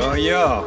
[0.00, 0.64] Yo yo.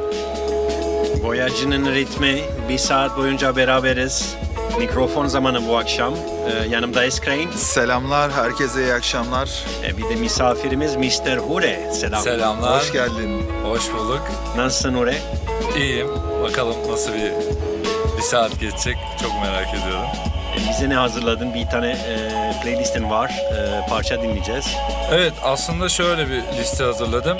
[1.24, 2.42] Boyacının ritmi.
[2.70, 4.36] Bir saat boyunca beraberiz.
[4.79, 6.13] Mikrofon zamanı bu akşam.
[6.13, 7.51] Ee, yanımda Eskrein.
[7.51, 9.49] Selamlar, herkese iyi akşamlar.
[9.83, 11.38] Ee, bir de misafirimiz Mr.
[11.38, 11.89] Hure.
[11.93, 12.21] Selam.
[12.23, 12.81] Selamlar.
[12.81, 13.46] Hoş geldin.
[13.63, 14.21] Hoş bulduk.
[14.57, 15.18] Nasılsın Hure?
[15.77, 16.07] İyiyim.
[16.43, 17.31] Bakalım nasıl bir
[18.18, 18.97] bir saat geçecek.
[19.21, 20.07] Çok merak ediyorum.
[20.55, 21.54] Ee, bize ne hazırladın?
[21.54, 22.29] Bir tane e,
[22.63, 23.29] playlistin var.
[23.29, 24.65] E, parça dinleyeceğiz.
[25.11, 27.38] Evet aslında şöyle bir liste hazırladım.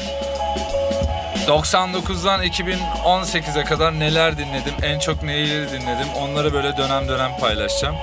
[1.48, 7.96] 99'dan 2018'e kadar neler dinledim, en çok neyi dinledim onları böyle dönem dönem paylaşacağım.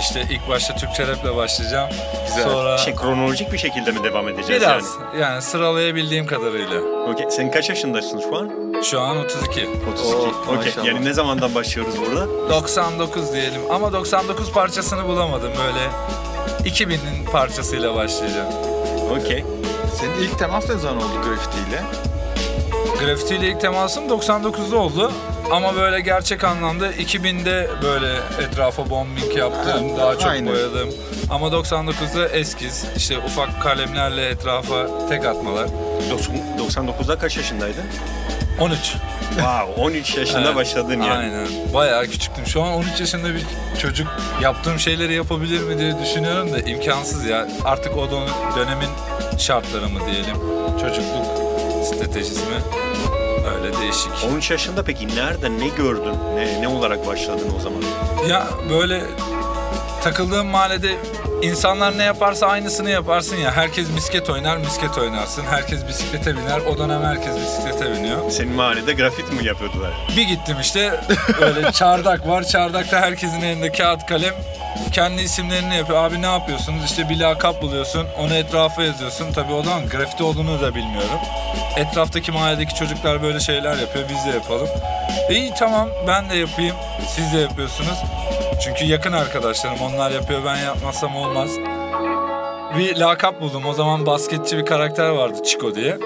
[0.00, 1.90] İşte ilk başta Türkçe raple başlayacağım.
[2.28, 2.42] Güzel.
[2.42, 5.22] Sonra Şey kronolojik bir şekilde mi devam edeceğiz biraz yani?
[5.22, 6.80] yani sıralayabildiğim kadarıyla.
[7.12, 7.26] Okey.
[7.30, 8.50] Sen kaç yaşındasın şu an?
[8.82, 9.68] Şu an 32.
[9.92, 10.16] 32.
[10.16, 10.56] Oo, Okey.
[10.56, 10.86] maşallah.
[10.86, 12.50] Yani ne zamandan başlıyoruz burada?
[12.50, 15.88] 99 diyelim ama 99 parçasını bulamadım böyle
[16.70, 18.52] 2000'in parçasıyla başlayacağım.
[19.20, 19.44] Okey.
[20.00, 21.82] Senin ilk temas ne zaman oldu grafitiyle?
[23.00, 25.12] Grafiti ile ilk temasım 99'da oldu.
[25.52, 28.14] Ama böyle gerçek anlamda 2000'de böyle
[28.46, 30.52] etrafa bombing yaptım, Ha, daha çok aynen.
[30.52, 30.88] boyadım.
[31.30, 35.68] Ama 99'da eskiz, işte ufak kalemlerle etrafa tek atmalar.
[36.10, 36.28] Dos-
[36.58, 37.84] 99'da kaç yaşındaydın?
[38.60, 38.96] 13.
[39.28, 41.12] Wow, 13 yaşında Evet, başladın yani.
[41.12, 41.48] Aynen.
[41.74, 42.46] Bayağı küçüktüm.
[42.46, 43.42] Şu an 13 yaşında bir
[43.80, 44.06] çocuk
[44.42, 47.48] yaptığım şeyleri yapabilir mi diye düşünüyorum da imkansız ya.
[47.64, 48.88] Artık o dön- dönemin
[49.38, 50.36] şartları mı diyelim.
[50.80, 51.43] Çocukluk
[51.84, 52.56] stratejisi mi?
[53.56, 54.10] Öyle değişik.
[54.32, 56.14] 13 yaşında peki nerede ne gördün?
[56.36, 57.82] Ne, ne olarak başladın o zaman?
[58.28, 59.02] Ya böyle
[60.02, 60.94] takıldığım mahallede
[61.42, 63.52] insanlar ne yaparsa aynısını yaparsın ya.
[63.56, 65.42] Herkes misket oynar, misket oynarsın.
[65.50, 66.60] Herkes bisiklete biner.
[66.60, 68.30] O dönem herkes bisiklete biniyor.
[68.30, 69.90] Senin mahallede grafit mi yapıyordular?
[70.16, 71.00] Bir gittim işte
[71.40, 72.42] böyle çardak var.
[72.44, 74.34] Çardakta herkesin elinde kağıt kalem.
[74.92, 76.04] Kendi isimlerini yapıyor.
[76.04, 76.84] Abi ne yapıyorsunuz?
[76.84, 78.06] İşte bir lakap buluyorsun.
[78.18, 79.32] Onu etrafa yazıyorsun.
[79.32, 81.18] Tabii o zaman grafiti olduğunu da bilmiyorum.
[81.76, 84.04] Etraftaki mahalledeki çocuklar böyle şeyler yapıyor.
[84.08, 84.68] Biz de yapalım.
[85.30, 86.76] İyi tamam ben de yapayım.
[87.08, 87.98] Siz de yapıyorsunuz.
[88.64, 89.78] Çünkü yakın arkadaşlarım.
[89.80, 91.50] Onlar yapıyor ben yapmazsam olmaz.
[92.78, 93.66] Bir lakap buldum.
[93.66, 95.98] O zaman basketçi bir karakter vardı Chico diye.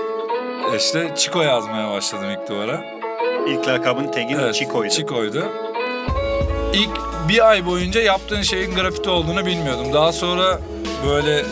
[0.76, 2.80] İşte Chico yazmaya başladım ilk duvara.
[3.48, 4.90] İlk lakabın tegin Evet, Chico'ydu.
[4.94, 5.44] Chico'ydu.
[6.72, 9.92] İlk bir ay boyunca yaptığın şeyin grafiti olduğunu bilmiyordum.
[9.92, 10.60] Daha sonra
[11.06, 11.44] böyle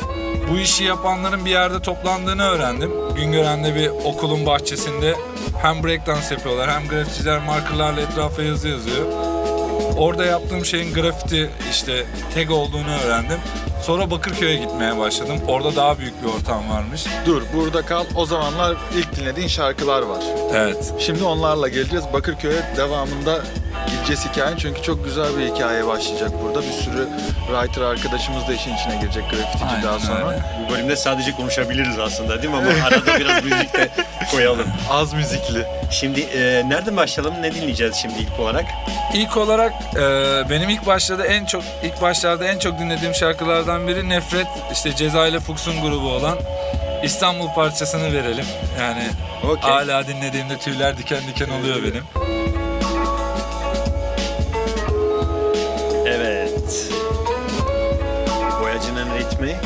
[0.51, 2.91] bu işi yapanların bir yerde toplandığını öğrendim.
[3.17, 5.15] Güngören'de bir okulun bahçesinde
[5.63, 9.07] hem breakdance yapıyorlar hem grafiticiler markerlarla etrafa yazı yazıyor.
[9.97, 13.39] Orada yaptığım şeyin grafiti işte tag olduğunu öğrendim.
[13.87, 15.41] Sonra Bakırköy'e gitmeye başladım.
[15.49, 17.05] Orada daha büyük bir ortam varmış.
[17.27, 18.05] Dur, burada kal.
[18.15, 20.23] O zamanlar ilk dinlediğin şarkılar var.
[20.55, 20.93] Evet.
[20.99, 22.05] Şimdi onlarla geleceğiz.
[22.13, 23.41] Bakırköy'e devamında
[23.91, 24.57] gideceğiz hikayen.
[24.57, 26.63] Çünkü çok güzel bir hikaye başlayacak burada.
[26.63, 27.09] Bir sürü
[27.47, 30.29] writer arkadaşımız da işin içine girecek grafitici Aynen daha sonra.
[30.29, 30.43] öyle.
[30.69, 32.57] Bu bölümde sadece konuşabiliriz aslında değil mi?
[32.57, 33.89] Ama arada biraz müzik de
[34.31, 34.67] koyalım.
[34.91, 35.67] Az müzikli.
[35.91, 37.43] Şimdi e, nereden başlayalım?
[37.43, 38.65] Ne dinleyeceğiz şimdi ilk olarak?
[39.15, 40.01] İlk olarak e,
[40.51, 45.27] benim ilk başlarda en çok ilk başlarda en çok dinlediğim şarkılardan biri Nefret işte Ceza
[45.27, 46.39] ile Fuchs'un grubu olan
[47.05, 48.45] İstanbul parçasını verelim.
[48.81, 49.07] Yani
[49.45, 49.71] Okey.
[49.71, 52.05] hala dinlediğimde tüyler diken diken oluyor benim.
[56.07, 56.89] Evet.
[58.63, 59.57] Boyacının ritmi.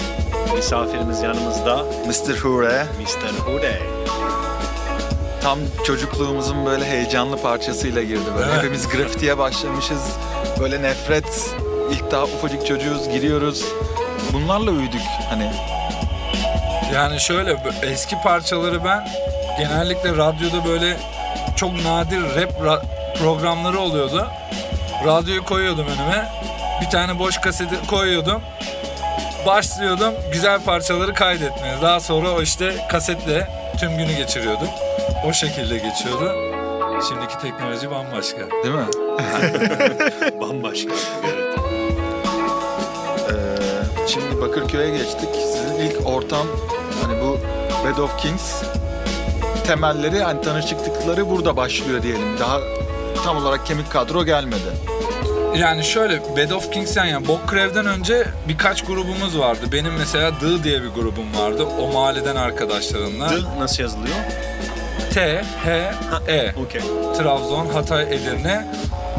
[0.57, 1.77] Misafirimiz yanımızda.
[2.07, 2.37] Mr.
[2.39, 2.87] Hure.
[3.01, 3.41] Mr.
[3.53, 3.79] Hude.
[5.43, 8.47] Tam çocukluğumuzun böyle heyecanlı parçasıyla girdi böyle.
[8.51, 8.59] Evet.
[8.59, 10.03] Hepimiz grafitiye başlamışız.
[10.61, 11.55] Böyle nefret.
[11.91, 13.65] İlk daha ufacık çocuğuz, giriyoruz.
[14.33, 15.51] Bunlarla büyüdük hani.
[16.95, 19.09] Yani şöyle eski parçaları ben
[19.59, 20.97] genellikle radyoda böyle
[21.57, 22.83] çok nadir rap ra-
[23.19, 24.27] programları oluyordu.
[25.07, 26.29] Radyoyu koyuyordum önüme.
[26.81, 28.43] Bir tane boş kaseti koyuyordum.
[29.47, 31.75] Başlıyordum güzel parçaları kaydetmeye.
[31.83, 33.49] Daha sonra o işte kasetle
[33.79, 34.69] tüm günü geçiriyordum.
[35.29, 36.35] O şekilde geçiyordu.
[37.09, 38.39] Şimdiki teknoloji bambaşka.
[38.65, 38.87] Değil mi?
[40.41, 40.91] Bambaşka.
[41.25, 41.50] Evet.
[44.13, 45.29] Şimdi Bakırköy'e geçtik.
[45.35, 46.47] Sizin ilk ortam
[47.03, 47.39] hani bu
[47.87, 48.63] Bed of Kings
[49.67, 52.39] temelleri hani tanışıklıkları burada başlıyor diyelim.
[52.39, 52.61] Daha
[53.25, 54.71] tam olarak kemik kadro gelmedi.
[55.57, 59.61] Yani şöyle Bed of Kings'ten yani Bokkrev'den önce birkaç grubumuz vardı.
[59.73, 61.65] Benim mesela Dı diye bir grubum vardı.
[61.81, 63.31] O mahalleden arkadaşlarımla.
[63.31, 64.17] Dıl nasıl yazılıyor?
[65.15, 65.71] T, H,
[66.29, 66.55] E.
[66.67, 66.83] Okey.
[67.19, 68.67] Trabzon, Hatay, Edirne,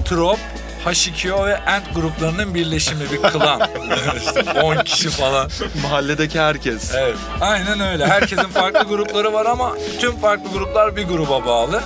[0.06, 0.40] Trop,
[0.86, 3.62] H2O ve Ant gruplarının birleşimi bir klan.
[4.18, 5.50] işte 10 kişi falan.
[5.84, 6.96] Mahalledeki herkes.
[6.96, 7.16] Evet.
[7.42, 8.08] Aynen öyle.
[8.08, 11.82] Herkesin farklı grupları var ama tüm farklı gruplar bir gruba bağlı.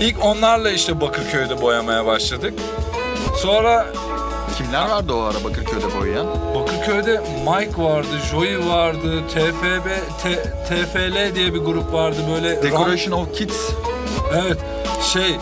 [0.00, 2.54] İlk onlarla işte Bakırköy'de boyamaya başladık.
[3.42, 3.86] Sonra
[4.56, 6.26] Kimler vardı o ara Bakırköy'de boyayan?
[6.54, 9.86] Bakırköy'de Mike vardı, Joey vardı, TFB,
[10.22, 12.62] T- TFL diye bir grup vardı böyle.
[12.62, 13.56] Decoration of Kids.
[14.34, 14.58] Evet,
[15.12, 15.36] şey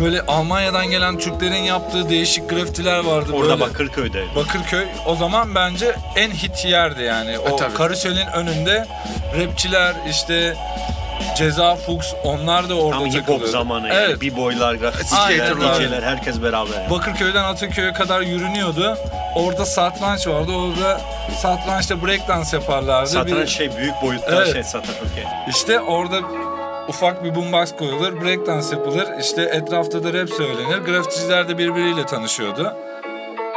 [0.00, 3.32] böyle Almanya'dan gelen Türklerin yaptığı değişik grafitiler vardı.
[3.32, 3.60] Orada böyle.
[3.60, 4.24] Bakırköy'de.
[4.36, 7.38] Bakırköy o zaman bence en hit yerdi yani.
[7.38, 7.74] O E, tabii.
[7.74, 8.86] karuselin önünde
[9.40, 10.56] rapçiler işte
[11.36, 14.10] Ceza Fuchs onlar da orada Tam hip hop zamanı Evet.
[14.10, 14.20] yani.
[14.20, 15.88] B-boylar, grafiticiler, Aynen öyle.
[15.88, 16.74] DJ'ler herkes beraber.
[16.80, 16.90] yani.
[16.90, 18.96] Bakırköy'den Ataköy'e kadar yürünüyordu.
[19.34, 20.52] Orada satranç vardı.
[20.52, 21.00] Orada
[21.42, 23.10] satrançta breakdance yaparlardı.
[23.10, 24.52] Satranç Bir- şey büyük boyutta Evet.
[24.52, 25.24] şey satranç okey.
[25.48, 26.20] İşte orada
[26.88, 29.08] ufak bir boombox koyulur, breakdance yapılır.
[29.20, 30.78] İşte etrafta da rap söylenir.
[30.78, 32.72] Grafiticiler de birbiriyle tanışıyordu.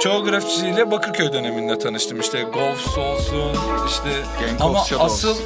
[0.01, 2.19] Çoğu grafiticiyle Bakırköy döneminde tanıştım.
[2.19, 3.51] İşte Golfs olsun,
[3.87, 4.09] işte
[4.41, 5.13] Gang ama Shadows.
[5.13, 5.37] asıl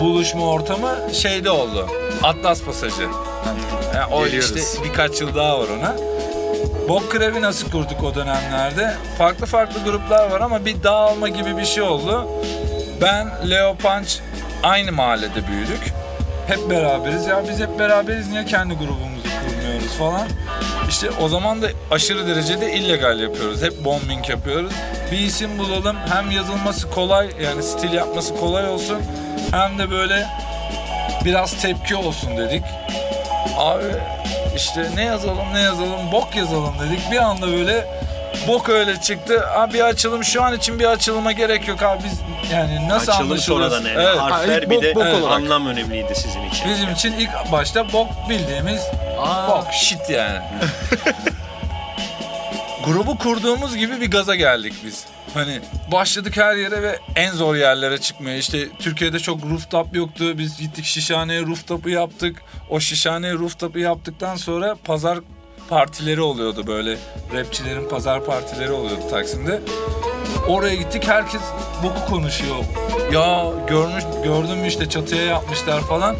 [0.00, 1.86] buluşma ortamı şeyde oldu.
[2.22, 3.02] Atlas Pasajı.
[3.94, 4.56] Yani o Geliyoruz.
[4.56, 5.94] işte birkaç yıl daha var ona.
[6.88, 8.94] Bok Krevi nasıl kurduk o dönemlerde?
[9.18, 12.28] Farklı farklı gruplar var ama bir dağılma gibi bir şey oldu.
[13.02, 14.10] Ben, Leo Punch
[14.62, 15.92] aynı mahallede büyüdük.
[16.46, 17.26] Hep beraberiz.
[17.26, 20.26] Ya biz hep beraberiz niye kendi grubumuzu kurmuyoruz falan.
[20.88, 23.62] İşte o zaman da aşırı derecede illegal yapıyoruz.
[23.62, 24.72] Hep bombing yapıyoruz.
[25.12, 25.96] Bir isim bulalım.
[26.12, 28.98] Hem yazılması kolay yani stil yapması kolay olsun.
[29.50, 30.26] Hem de böyle
[31.24, 32.62] biraz tepki olsun dedik.
[33.58, 33.84] Abi
[34.56, 37.10] işte ne yazalım ne yazalım bok yazalım dedik.
[37.12, 37.86] Bir anda böyle
[38.48, 39.50] bok öyle çıktı.
[39.50, 42.20] Abi bir açılım şu an için bir açılıma gerek yok abi biz
[42.52, 43.72] yani nasıl Açılım anlaşılırız?
[43.72, 44.06] sonradan yani.
[44.08, 44.18] Evet.
[44.18, 45.36] Harfler ilk bir bok- de bok evet, olarak.
[45.36, 46.70] anlam önemliydi sizin için.
[46.70, 48.80] Bizim için ilk başta bok bildiğimiz
[49.48, 50.38] bok shit yani.
[52.84, 55.04] Grubu kurduğumuz gibi bir gaza geldik biz.
[55.34, 55.60] Hani
[55.92, 58.36] başladık her yere ve en zor yerlere çıkmaya.
[58.36, 60.38] İşte Türkiye'de çok rooftop yoktu.
[60.38, 62.42] Biz gittik Şişhane'ye rooftop'u yaptık.
[62.70, 65.18] O Şişhane'ye rooftop'u yaptıktan sonra pazar
[65.68, 66.98] partileri oluyordu böyle.
[67.34, 69.60] Rapçilerin pazar partileri oluyordu Taksim'de.
[70.48, 71.40] Oraya gittik herkes
[71.82, 72.56] boku konuşuyor.
[73.12, 76.16] Ya görmüş gördün mü işte çatıya yapmışlar falan.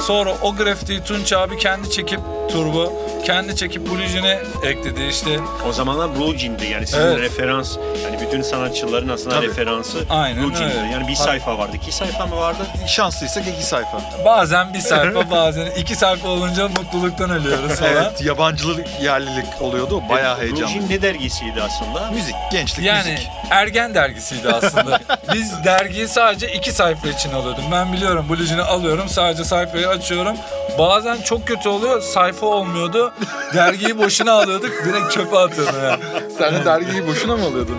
[0.00, 2.20] Sonra o grafitiyi Tunç abi kendi çekip
[2.52, 2.92] turbo
[3.24, 5.38] kendi çekip Bluejean'e ekledi işte.
[5.68, 7.18] O zamanlar Blue Jean'di yani sizin Evet.
[7.20, 9.46] referans yani bütün sanatçıların aslında Tabii.
[9.48, 10.74] referansı Aynen Blue Jean'di.
[10.78, 10.92] öyle.
[10.92, 11.24] Yani bir Tabii.
[11.26, 11.76] sayfa vardı.
[11.76, 12.66] iki sayfa mı vardı?
[12.86, 14.00] Şanslıysak iki sayfa.
[14.24, 17.92] Bazen bir sayfa bazen iki sayfa olunca mutluluktan ölüyoruz falan.
[17.92, 20.02] Evet, yabancılık, yerlilik oluyordu.
[20.08, 20.68] Bayağı Blue heyecanlı.
[20.72, 22.10] Jean ne dergisiydi aslında?
[22.10, 23.28] Müzik, gençlik, Yani müzik.
[23.50, 25.00] ergen dergisiydi aslında.
[25.34, 27.64] Biz dergiyi sadece iki sayfa için alıyordum.
[27.72, 30.36] Ben biliyorum Bluejean'ı alıyorum sadece sayfayı açıyorum.
[30.78, 33.12] Bazen çok kötü oluyor sayfa olmuyordu.
[33.54, 36.02] Dergiyi boşuna alıyorduk direkt çöpe atıyordum yani.
[36.38, 37.76] Sen de dergiyi boşuna mı alıyordun?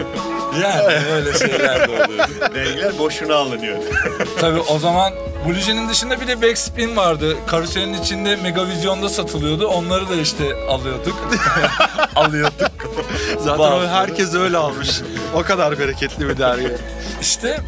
[0.63, 2.31] Yani öyle şeyler de oluyordu.
[2.55, 3.77] Dergiler boşuna alınıyor.
[4.39, 5.13] Tabii o zaman
[5.47, 7.35] Bluejean'in dışında bir de Backspin vardı.
[7.47, 9.67] Karuselin içinde Megavizyon'da satılıyordu.
[9.67, 11.29] Onları da işte alıyorduk.
[12.15, 12.71] alıyorduk.
[13.39, 13.75] Zaten Bazı.
[13.75, 14.89] o herkes öyle almış.
[15.35, 16.71] o kadar bereketli bir dergi.
[17.21, 17.59] İşte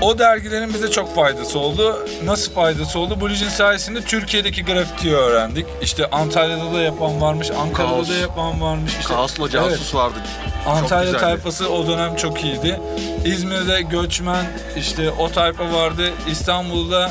[0.00, 2.06] o dergilerin bize çok faydası oldu.
[2.24, 3.20] Nasıl faydası oldu?
[3.20, 5.66] Bluejean sayesinde Türkiye'deki grafitiyi öğrendik.
[5.82, 8.08] İşte Antalya'da da yapan varmış, Ankara'da Kaos.
[8.08, 8.92] da yapan varmış.
[9.00, 10.18] İşte, Kaos'la casus vardı.
[10.66, 12.80] Antalya tayfası o dönem çok iyiydi.
[13.24, 14.44] İzmir'de göçmen
[14.76, 16.10] işte o tayfa vardı.
[16.30, 17.10] İstanbul'da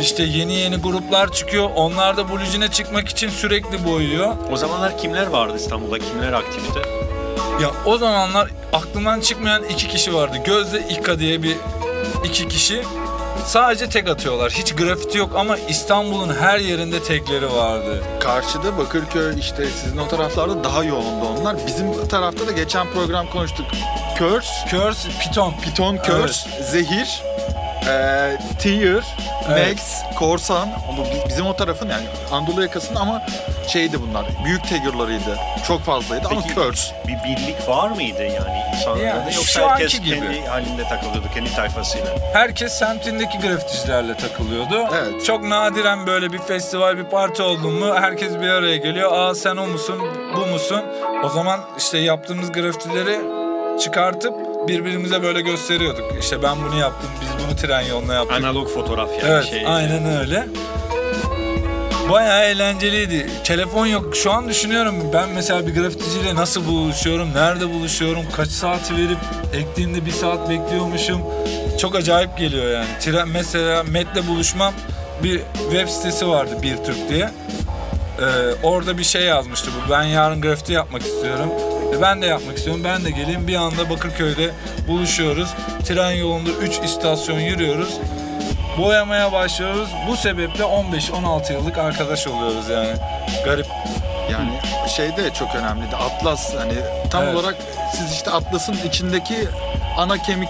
[0.00, 1.70] işte yeni yeni gruplar çıkıyor.
[1.74, 4.34] Onlar da Bluejean'e çıkmak için sürekli boyuyor.
[4.52, 5.98] O zamanlar kimler vardı İstanbul'da?
[5.98, 6.78] Kimler aktifti?
[7.62, 10.36] Ya o zamanlar aklımdan çıkmayan iki kişi vardı.
[10.44, 11.56] Gözde İka diye bir
[12.24, 12.82] iki kişi.
[13.46, 14.52] Sadece tek atıyorlar.
[14.52, 18.02] Hiç grafiti yok ama İstanbul'un her yerinde tekleri vardı.
[18.20, 21.56] Karşıda Bakırköy işte sizin o taraflarda daha yoğundu onlar.
[21.66, 23.66] Bizim tarafta da geçen program konuştuk.
[24.18, 25.54] Curse, Curse, Piton.
[25.62, 27.22] Piton Curse, Zehir,
[27.88, 29.04] e, Tear,
[29.52, 29.76] Evet.
[29.76, 30.68] Max, Korsan.
[30.98, 33.22] Bu bi- bizim o tarafın yani Anadolu yakasının ama
[33.68, 34.24] şeydi bunlar.
[34.44, 35.38] Büyük taggerlarıydı.
[35.68, 36.94] Çok fazlaydı ama Peki, Curse.
[37.06, 39.02] Bir birlik var mıydı yani insanlarda?
[39.04, 40.10] Yani Yoksa herkes gibi.
[40.20, 42.06] kendi halinde takılıyordu, kendi tayfasıyla.
[42.32, 44.86] Herkes semtindeki grafiticilerle takılıyordu.
[44.94, 45.24] Evet.
[45.24, 49.12] Çok nadiren böyle bir festival, bir parti oldu mu herkes bir araya geliyor.
[49.12, 49.98] Aa sen o musun,
[50.36, 50.80] bu musun?
[51.24, 53.18] O zaman işte yaptığımız grafitileri
[53.80, 54.34] çıkartıp
[54.68, 56.04] birbirimize böyle gösteriyorduk.
[56.20, 58.36] İşte ben bunu yaptım, biz bunu tren yoluna yaptık.
[58.36, 59.66] Analog fotoğraf yani Evet, şey.
[59.66, 60.46] aynen öyle.
[62.10, 63.30] Bayağı eğlenceliydi.
[63.44, 64.16] Telefon yok.
[64.16, 69.18] Şu an düşünüyorum ben mesela bir grafiticiyle nasıl buluşuyorum, nerede buluşuyorum, kaç saati verip
[69.54, 71.20] ektiğinde bir saat bekliyormuşum.
[71.80, 72.88] Çok acayip geliyor yani.
[73.00, 74.74] Tren, mesela Met'le buluşmam
[75.22, 75.40] bir
[75.70, 77.30] web sitesi vardı Bir Türk diye.
[78.20, 78.24] Ee,
[78.62, 79.90] orada bir şey yazmıştı bu.
[79.92, 81.48] Ben yarın grafiti yapmak istiyorum.
[81.92, 82.84] E ben de yapmak istiyorum.
[82.84, 83.46] Ben de geleyim.
[83.48, 84.50] Bir anda Bakırköy'de
[84.88, 85.48] buluşuyoruz.
[85.84, 87.98] Tren yolunda 3 istasyon yürüyoruz.
[88.78, 89.88] Boyamaya başlıyoruz.
[90.08, 92.92] Bu sebeple 15-16 yıllık arkadaş oluyoruz yani.
[93.44, 93.66] Garip.
[94.32, 94.50] Yani
[94.96, 95.96] şey de çok önemliydi.
[95.96, 96.74] Atlas hani
[97.10, 97.34] tam Evet.
[97.34, 97.56] olarak
[97.96, 99.36] siz işte Atlas'ın içindeki
[99.98, 100.48] ana kemik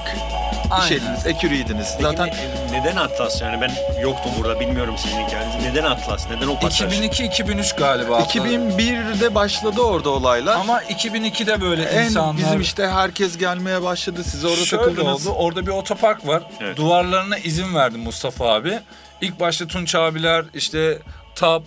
[0.73, 0.87] Aynen.
[0.89, 1.87] şeydiniz, ekürüydünüz.
[1.93, 5.59] Peki Zaten ne- neden Atlas yani ben yoktum burada bilmiyorum sizin hikayenizi.
[5.63, 6.27] Neden Atlas?
[6.31, 7.01] Neden o pasaj?
[7.01, 8.19] 2002-2003 galiba.
[8.21, 10.57] 2001'de başladı orada olaylar.
[10.57, 12.37] Ama 2002'de böyle en insanlar...
[12.37, 14.25] bizim işte herkes gelmeye başladı.
[14.25, 15.27] Siz orada Şöyle takıldınız.
[15.27, 15.37] oldu.
[15.39, 16.43] Orada bir otopark var.
[16.61, 16.77] Evet.
[16.77, 18.79] Duvarlarına izin verdi Mustafa abi.
[19.21, 20.99] İlk başta Tunç abiler işte
[21.35, 21.63] Tap,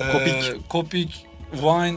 [0.00, 0.68] e, Kopik.
[0.68, 1.96] Kopik, Wine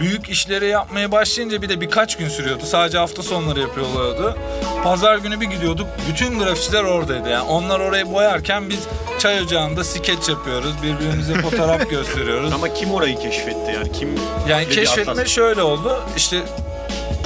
[0.00, 2.62] büyük işleri yapmaya başlayınca bir de birkaç gün sürüyordu.
[2.66, 4.36] Sadece hafta sonları yapıyorlardı.
[4.84, 5.86] Pazar günü bir gidiyorduk.
[6.08, 7.28] Bütün grafitçiler oradaydı.
[7.28, 8.78] Yani onlar orayı boyarken biz
[9.18, 10.74] çay ocağında skeç yapıyoruz.
[10.82, 12.52] Birbirimize fotoğraf gösteriyoruz.
[12.52, 14.20] Ama kim orayı keşfetti yani kim?
[14.48, 15.28] Yani keşfetme Atlas?
[15.28, 16.02] şöyle oldu.
[16.16, 16.36] İşte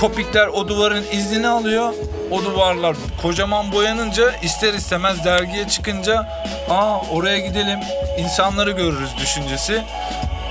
[0.00, 1.92] kopikler o duvarın iznini alıyor.
[2.30, 6.28] O duvarlar kocaman boyanınca ister istemez dergiye çıkınca
[6.70, 7.78] aa oraya gidelim
[8.18, 9.82] insanları görürüz düşüncesi.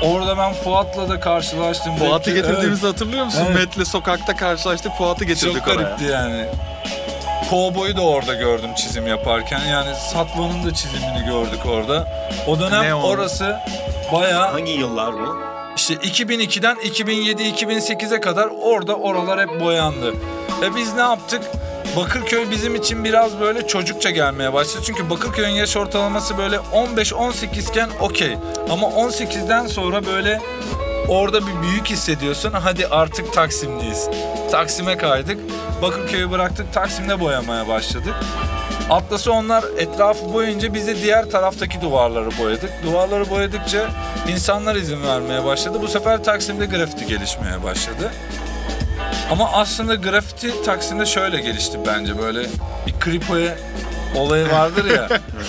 [0.02, 1.96] Orada ben Fuat'la da karşılaştım.
[1.96, 3.44] Fuat'ı Belki- getirdiğimizi hatırlıyor musun?
[3.52, 3.78] Evet.
[3.78, 4.92] Met'le sokakta karşılaştık.
[4.98, 5.84] Fuat'ı getirdik çok oraya.
[5.84, 6.46] garipti yani.
[7.50, 9.60] Kovboy'u da orada gördüm çizim yaparken.
[9.66, 12.08] Yani Satva'nın da çizimini gördük orada.
[12.48, 13.02] O dönem Neon.
[13.02, 13.60] orası
[14.14, 15.38] bayağı Hangi yıllar bu?
[15.76, 20.14] İşte 2002'den 2007-2008'e kadar orada oralar hep boyandı.
[20.62, 21.42] Ve biz ne yaptık?
[21.96, 24.84] Bakırköy bizim için biraz böyle çocukça gelmeye başladı.
[24.86, 28.38] Çünkü Bakırköy'ün yaş ortalaması böyle 15-18 iken okey.
[28.70, 30.42] Ama 18'den sonra böyle
[31.08, 32.52] orada bir büyük hissediyorsun.
[32.52, 34.10] Hadi artık Taksim'deyiz.
[34.52, 35.38] Taksim'e kaydık.
[35.82, 36.74] Bakırköy'ü bıraktık.
[36.74, 38.14] Taksim'de boyamaya başladık.
[38.90, 42.72] Atlas'ı onlar etrafı boyunca biz de diğer taraftaki duvarları boyadık.
[42.86, 43.90] Duvarları boyadıkça
[44.30, 45.78] insanlar izin vermeye başladı.
[45.82, 48.12] Bu sefer Taksim'de grafiti gelişmeye başladı.
[49.32, 52.40] Ama aslında grafiti Taksim'de şöyle gelişti bence böyle
[52.88, 53.56] bir kripoya
[54.16, 55.08] olayı vardır ya.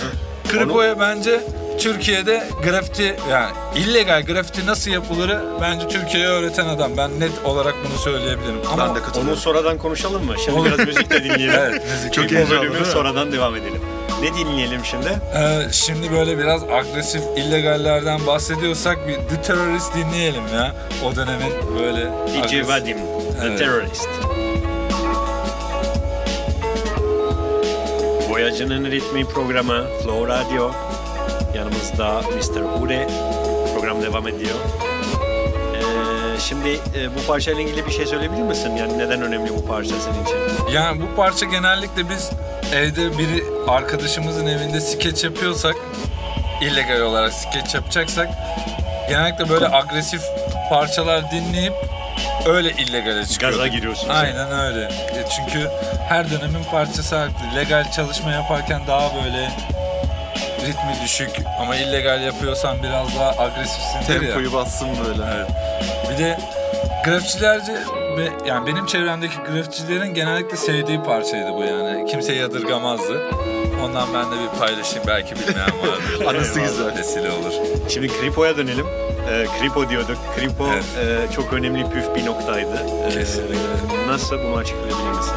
[0.49, 1.41] kripoya bence
[1.79, 6.97] Türkiye'de grafiti yani illegal grafiti nasıl yapılırı bence Türkiye'ye öğreten adam.
[6.97, 8.57] Ben net olarak bunu söyleyebilirim.
[8.73, 9.41] Ama Ben de Onu katılıyorum.
[9.41, 10.35] sonradan konuşalım mı?
[10.45, 11.51] Şimdi biraz müzik de dinleyelim.
[11.59, 12.13] Evet, müzik.
[12.13, 13.81] Çok heyecanlı, bölümü sonradan devam edelim.
[14.23, 15.07] Ne dinleyelim şimdi?
[15.37, 20.73] Ee, şimdi böyle biraz agresif illegallerden bahsediyorsak bir The Terrorist dinleyelim ya.
[21.05, 22.99] O dönemin böyle DJ agresif- Vadim,
[23.41, 23.59] The Evet.
[23.59, 24.09] Terrorist.
[28.31, 30.71] Boyacının Ritmi programı Flow Radio.
[31.57, 32.83] Yanımızda Mr.
[32.83, 33.09] Ure.
[33.75, 34.55] Program devam ediyor.
[35.75, 38.77] Ee, şimdi e, bu parçayla ilgili bir şey söyleyebilir misin?
[38.77, 40.37] Yani neden önemli bu parça senin için?
[40.75, 42.31] Yani bu parça genellikle biz
[42.75, 45.77] evde biri arkadaşımızın evinde skeç yapıyorsak
[46.63, 48.29] illegal olarak skeç yapacaksak
[49.09, 50.23] genellikle böyle agresif
[50.69, 51.73] parçalar dinleyip
[52.47, 53.59] öyle illegale çıkıyorduk.
[53.59, 54.09] Gaza giriyorsun.
[54.09, 54.85] Aynen öyle.
[54.85, 55.69] E, Çünkü
[56.09, 57.57] her dönemin parçası haklı.
[57.57, 59.51] Legal çalışma yaparken daha böyle
[60.67, 61.31] ritmi düşük
[61.61, 64.21] ama illegal yapıyorsan biraz daha agresifsindir ya.
[64.21, 65.23] Tempoyu bassın böyle.
[65.37, 65.49] Evet.
[66.13, 66.39] Bir de
[67.05, 67.73] grafitçilerce
[68.17, 72.11] ve yani benim çevremdeki grafitçilerin genellikle sevdiği parçaydı bu yani.
[72.11, 73.21] Kimse yadırgamazdı.
[73.83, 76.21] Ondan ben de bir paylaşayım belki bilmeyen vardır.
[76.21, 76.99] Eyvallah, güzel.
[76.99, 77.53] Vesile olur.
[77.89, 78.87] Şimdi Kripo'ya dönelim.
[79.31, 80.17] Ee, Kripo diyorduk.
[80.37, 80.85] Kripo Evet.
[81.31, 82.87] e, çok önemli püf bir noktaydı.
[83.07, 83.57] Ee, Kesinlikle.
[84.09, 85.33] Nasıl bunu açıklayabilir misin?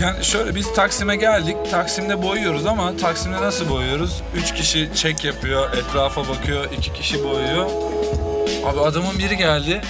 [0.00, 1.56] Yani şöyle biz Taksim'e geldik.
[1.70, 4.22] Taksim'de boyuyoruz ama Taksim'de nasıl boyuyoruz?
[4.36, 7.66] Üç kişi çek yapıyor, etrafa bakıyor, iki kişi boyuyor.
[8.66, 9.80] Abi adamın biri geldi.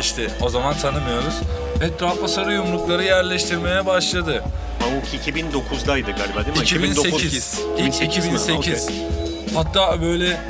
[0.00, 1.34] İşte o zaman tanımıyoruz.
[1.82, 4.42] Etrafa sarı yumrukları yerleştirmeye başladı.
[4.80, 6.62] Pamuk 2009'daydı galiba değil mi?
[6.62, 7.60] 2008.
[7.78, 8.54] İlk 2008 mi?
[8.58, 8.84] 2008.
[8.84, 8.96] Okey.
[9.54, 10.40] Hatta böyle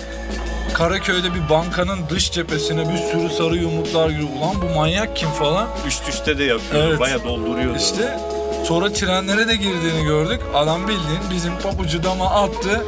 [0.74, 4.28] Karaköy'de bir bankanın dış cephesine bir sürü sarı yumruklar giriyor.
[4.38, 5.68] Ulan bu manyak kim falan.
[5.86, 6.84] Üst üste de yapıyor.
[6.88, 7.00] Evet.
[7.00, 7.78] Bayağı dolduruyordu.
[7.78, 8.18] İşte
[8.64, 10.40] sonra trenlere de girdiğini gördük.
[10.54, 12.84] Adam bildiğin bizim pabucu dama attı.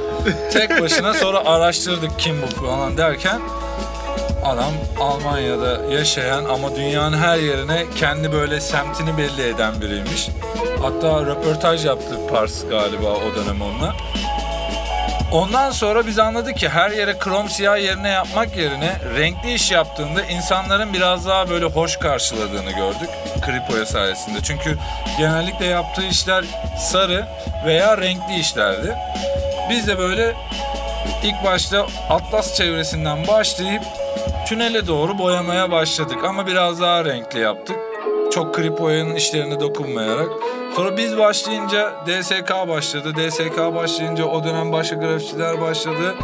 [0.52, 3.40] Tek başına sonra araştırdık kim bu falan derken
[4.45, 10.28] adam Almanya'da yaşayan ama dünyanın her yerine kendi böyle semtini belli eden biriymiş.
[10.83, 13.95] Hatta röportaj yaptı Pars galiba o dönem onunla.
[15.33, 20.23] Ondan sonra biz anladık ki her yere krom siyah yerine yapmak yerine renkli iş yaptığında
[20.23, 23.11] insanların biraz daha böyle hoş karşıladığını gördük
[23.47, 24.38] Kripo'ya sayesinde.
[24.42, 24.78] Çünkü
[25.18, 26.45] genellikle yaptığı işler
[26.78, 27.26] sarı
[27.66, 28.95] veya renkli işlerdi.
[29.71, 30.35] Biz de böyle
[31.22, 33.82] ilk başta Atlas çevresinden başlayıp
[34.48, 37.76] tünele doğru boyamaya başladık ama biraz daha renkli yaptık.
[38.32, 40.28] Çok Kripo'nun işlerine dokunmayarak.
[40.76, 43.12] Sonra biz başlayınca DSK başladı.
[43.16, 46.14] DSK başlayınca o dönem başka grafitçiler başladı.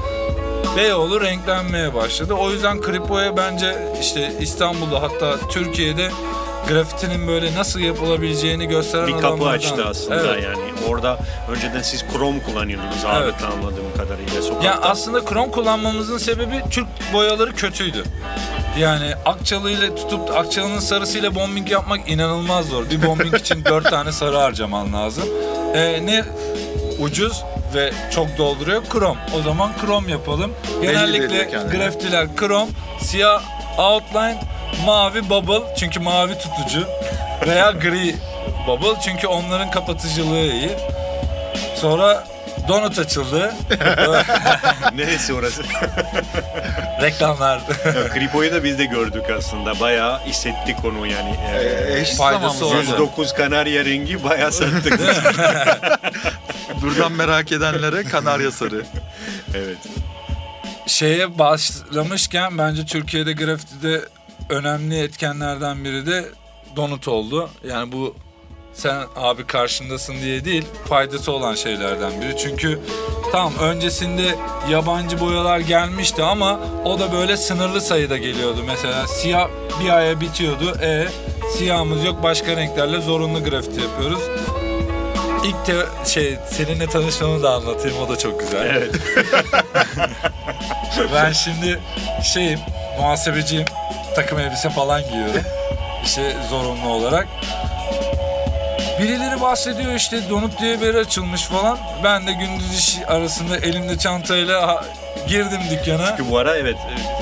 [0.76, 2.34] Beyoğlu renklenmeye başladı.
[2.34, 6.08] O yüzden Kripo'ya bence işte İstanbul'da hatta Türkiye'de
[6.68, 10.44] grafitinin böyle nasıl yapılabileceğini gösteren bir kapı açtı aslında Evet.
[10.44, 10.56] yani.
[10.88, 11.18] Orada
[11.50, 13.34] önceden siz krom kullanıyordunuz abi Evet.
[13.42, 14.66] anladığım kadarıyla sokakta.
[14.66, 18.04] Ya aslında krom kullanmamızın sebebi Türk boyaları kötüydü.
[18.78, 22.90] Yani Akçalı ile tutup Akçalı'nın sarısıyla bombing yapmak inanılmaz zor.
[22.90, 25.24] Bir bombing için dört tane sarı harcaman lazım.
[25.74, 26.24] Ee, ne
[27.00, 27.42] ucuz
[27.74, 28.82] ve çok dolduruyor?
[28.84, 29.16] Krom.
[29.38, 30.52] O zaman krom yapalım.
[30.82, 32.68] Genellikle grafitiler krom,
[33.00, 33.42] siyah
[33.78, 34.40] outline,
[34.84, 36.86] mavi bubble çünkü mavi tutucu
[37.46, 38.14] veya gri
[38.66, 40.70] bubble çünkü onların kapatıcılığı iyi.
[41.76, 42.24] Sonra
[42.68, 43.54] donut açıldı.
[44.94, 45.62] Neresi orası?
[47.02, 47.60] Reklamlar.
[48.14, 49.80] Kripo'yu da biz de gördük aslında.
[49.80, 51.36] Bayağı hissettik onu yani.
[51.54, 52.78] E, eş Faydası zamanlı.
[52.78, 52.90] oldu.
[52.90, 55.00] 109 kanarya rengi bayağı sattık.
[56.82, 58.82] Buradan merak edenlere Kanarya Sarı.
[59.54, 59.78] evet.
[60.86, 64.00] şeye başlamışken bence Türkiye'de grafitide
[64.48, 66.24] önemli etkenlerden biri de
[66.76, 67.50] donut oldu.
[67.68, 68.14] Yani bu
[68.74, 72.36] sen abi karşındasın diye değil faydası olan şeylerden biri.
[72.36, 72.80] Çünkü
[73.32, 74.34] tamam öncesinde
[74.70, 78.58] yabancı boyalar gelmişti ama o da böyle sınırlı sayıda geliyordu.
[78.66, 79.48] Mesela siyah
[79.84, 80.78] bir aya bitiyordu.
[80.82, 81.08] E
[81.58, 84.20] siyahımız yok başka renklerle zorunlu grafiti yapıyoruz.
[85.44, 88.66] İlk te- şey seninle tanışmamı da anlatayım o da çok güzel.
[88.76, 88.94] Evet.
[91.14, 91.80] Ben şimdi
[92.34, 92.60] şeyim,
[92.98, 93.64] muhasebeciyim.
[94.14, 95.42] Takım elbise falan giyiyorum.
[96.04, 97.26] İşte zorunlu olarak.
[99.00, 101.78] Birileri bahsediyor işte donut diye bir yer açılmış falan.
[102.04, 104.84] Ben de gündüz iş arasında elimde çantayla
[105.28, 106.06] girdim dükkana.
[106.16, 106.76] Çünkü bu ara evet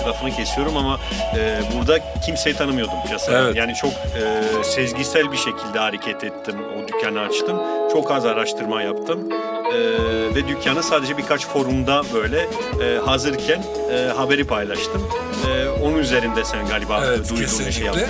[0.09, 0.99] lafını kesiyorum ama
[1.39, 3.39] e, burada kimseyi tanımıyordum piyasada.
[3.39, 3.57] Evet.
[3.57, 6.57] Yani çok e, sezgisel bir şekilde hareket ettim.
[6.79, 7.61] O dükkanı açtım.
[7.93, 9.29] Çok az araştırma yaptım.
[9.73, 12.49] E, ve dükkanı sadece birkaç forumda böyle
[12.85, 15.09] e, hazırken e, haberi paylaştım.
[15.49, 18.07] E, onun üzerinde sen galiba Evet duyduğun şey yaptın.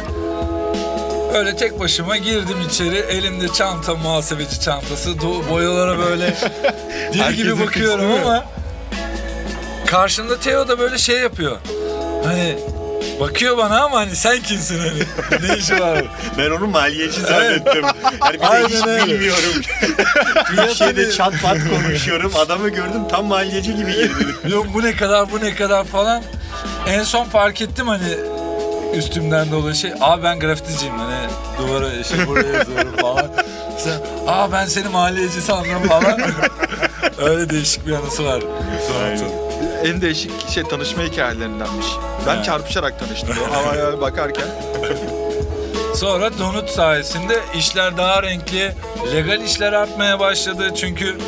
[1.35, 2.97] Öyle tek başıma girdim içeri.
[2.97, 5.11] Elimde çanta, muhasebeci çantası.
[5.11, 6.35] Do- boyalara böyle
[7.14, 8.45] deli gibi bakıyorum ama
[9.87, 11.57] karşımda Teo da böyle şey yapıyor.
[12.25, 12.59] Hani
[13.23, 15.02] bakıyor bana ama hani sen kimsin hani?
[15.49, 16.05] ne işi var?
[16.38, 17.83] Ben onu maliyeci zannettim.
[17.85, 19.07] Yani bir de Aynen hiç öyle.
[19.07, 19.62] bilmiyorum.
[20.57, 22.33] Türkiye'de çat pat konuşuyorum.
[22.37, 24.26] Adamı gördüm tam maliyeci gibi girdi.
[24.49, 26.23] Yok bu ne kadar bu ne kadar falan.
[26.88, 28.17] En son fark ettim hani
[28.95, 29.93] üstümden dolayı şey.
[30.00, 31.14] Aa ben grafiticiyim hani
[31.59, 33.27] duvara işte buraya yazıyorum falan.
[33.79, 36.20] Sen, aa ben seni mahalleci sandım falan.
[37.18, 38.42] Öyle değişik bir anısı var.
[38.88, 39.52] Sonat'ın.
[39.85, 41.87] En değişik şey tanışma hikayelerindenmiş.
[42.27, 42.45] Ben Evet.
[42.45, 43.37] çarpışarak tanıştım.
[43.51, 44.47] O havaya bakarken.
[45.97, 48.73] Sonra donut sayesinde işler daha renkli,
[49.14, 50.75] legal işler artmaya başladı.
[50.77, 51.18] Çünkü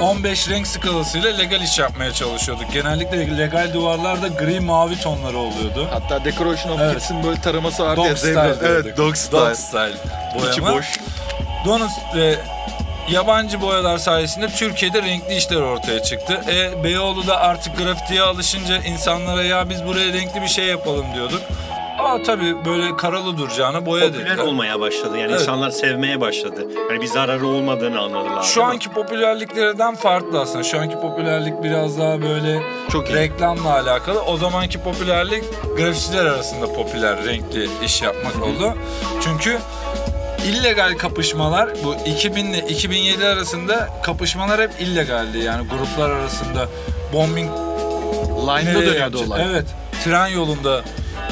[0.00, 2.72] 15 renk skalasıyla legal iş yapmaya çalışıyorduk.
[2.72, 5.88] Genellikle legal duvarlarda gri mavi tonları oluyordu.
[5.90, 6.94] Hatta Decoration of Evet.
[6.94, 8.10] Kids'in böyle taraması vardı ya.
[8.10, 8.54] Dog zebra.
[8.54, 9.40] style Evet, dog style.
[9.40, 9.92] Dog style
[10.52, 10.78] İçi boyama.
[10.78, 10.86] boş.
[11.64, 12.34] Donut ve
[13.08, 16.40] yabancı boyalar sayesinde Türkiye'de renkli işler ortaya çıktı.
[16.48, 21.40] E, Beyoğlu da artık grafitiye alışınca insanlara ya biz buraya renkli bir şey yapalım diyorduk.
[21.98, 24.44] Aa tabii böyle karalı duracağına boya Popüler dediler.
[24.44, 25.18] olmaya başladı.
[25.18, 25.40] Yani Evet.
[25.40, 26.66] insanlar sevmeye başladı.
[26.90, 28.42] Yani bir zararı olmadığını anladılar.
[28.42, 30.62] Şu anki popülerliklerden farklı aslında.
[30.64, 33.14] Şu anki popülerlik biraz daha böyle Çok iyi.
[33.14, 34.22] reklamla alakalı.
[34.22, 35.44] O zamanki popülerlik
[35.76, 38.74] grafiticiler arasında popüler renkli iş yapmak oldu.
[39.24, 39.58] Çünkü
[40.44, 45.38] illegal kapışmalar bu 2000 ile 2007 arasında kapışmalar hep illegaldi.
[45.38, 46.68] Yani gruplar arasında
[47.12, 47.50] bombing
[48.40, 49.44] Line'da dönüyordu olay.
[49.50, 49.66] Evet.
[50.04, 50.82] Tren yolunda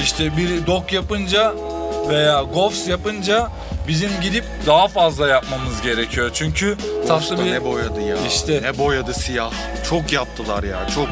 [0.03, 1.55] işte biri dok yapınca
[2.09, 3.49] veya gofs yapınca
[3.89, 6.31] bizim gidip daha fazla yapmamız gerekiyor.
[6.35, 6.77] Çünkü
[7.09, 8.17] tatlı bir ne boyadı ya.
[8.27, 8.63] İşte.
[8.63, 9.53] Ne boyadı siyah.
[9.91, 10.79] Çok yaptılar ya.
[10.95, 11.09] Çok.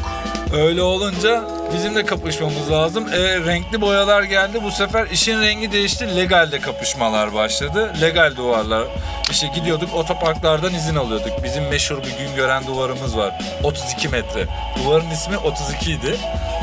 [0.52, 3.08] Öyle olunca bizim de kapışmamız lazım.
[3.12, 4.58] E, renkli boyalar geldi.
[4.64, 6.16] Bu sefer işin rengi değişti.
[6.16, 7.92] Legalde kapışmalar başladı.
[8.00, 8.84] Legal duvarlar.
[9.30, 11.44] İşte gidiyorduk otoparklardan izin alıyorduk.
[11.44, 13.34] Bizim meşhur bir gün gören duvarımız var.
[13.62, 14.46] 32 metre.
[14.84, 16.16] Duvarın ismi 32 idi.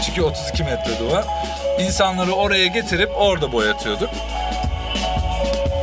[0.06, 1.26] Çünkü 32 metre duvar.
[1.80, 4.10] İnsanları oraya getirip orada boyatıyorduk.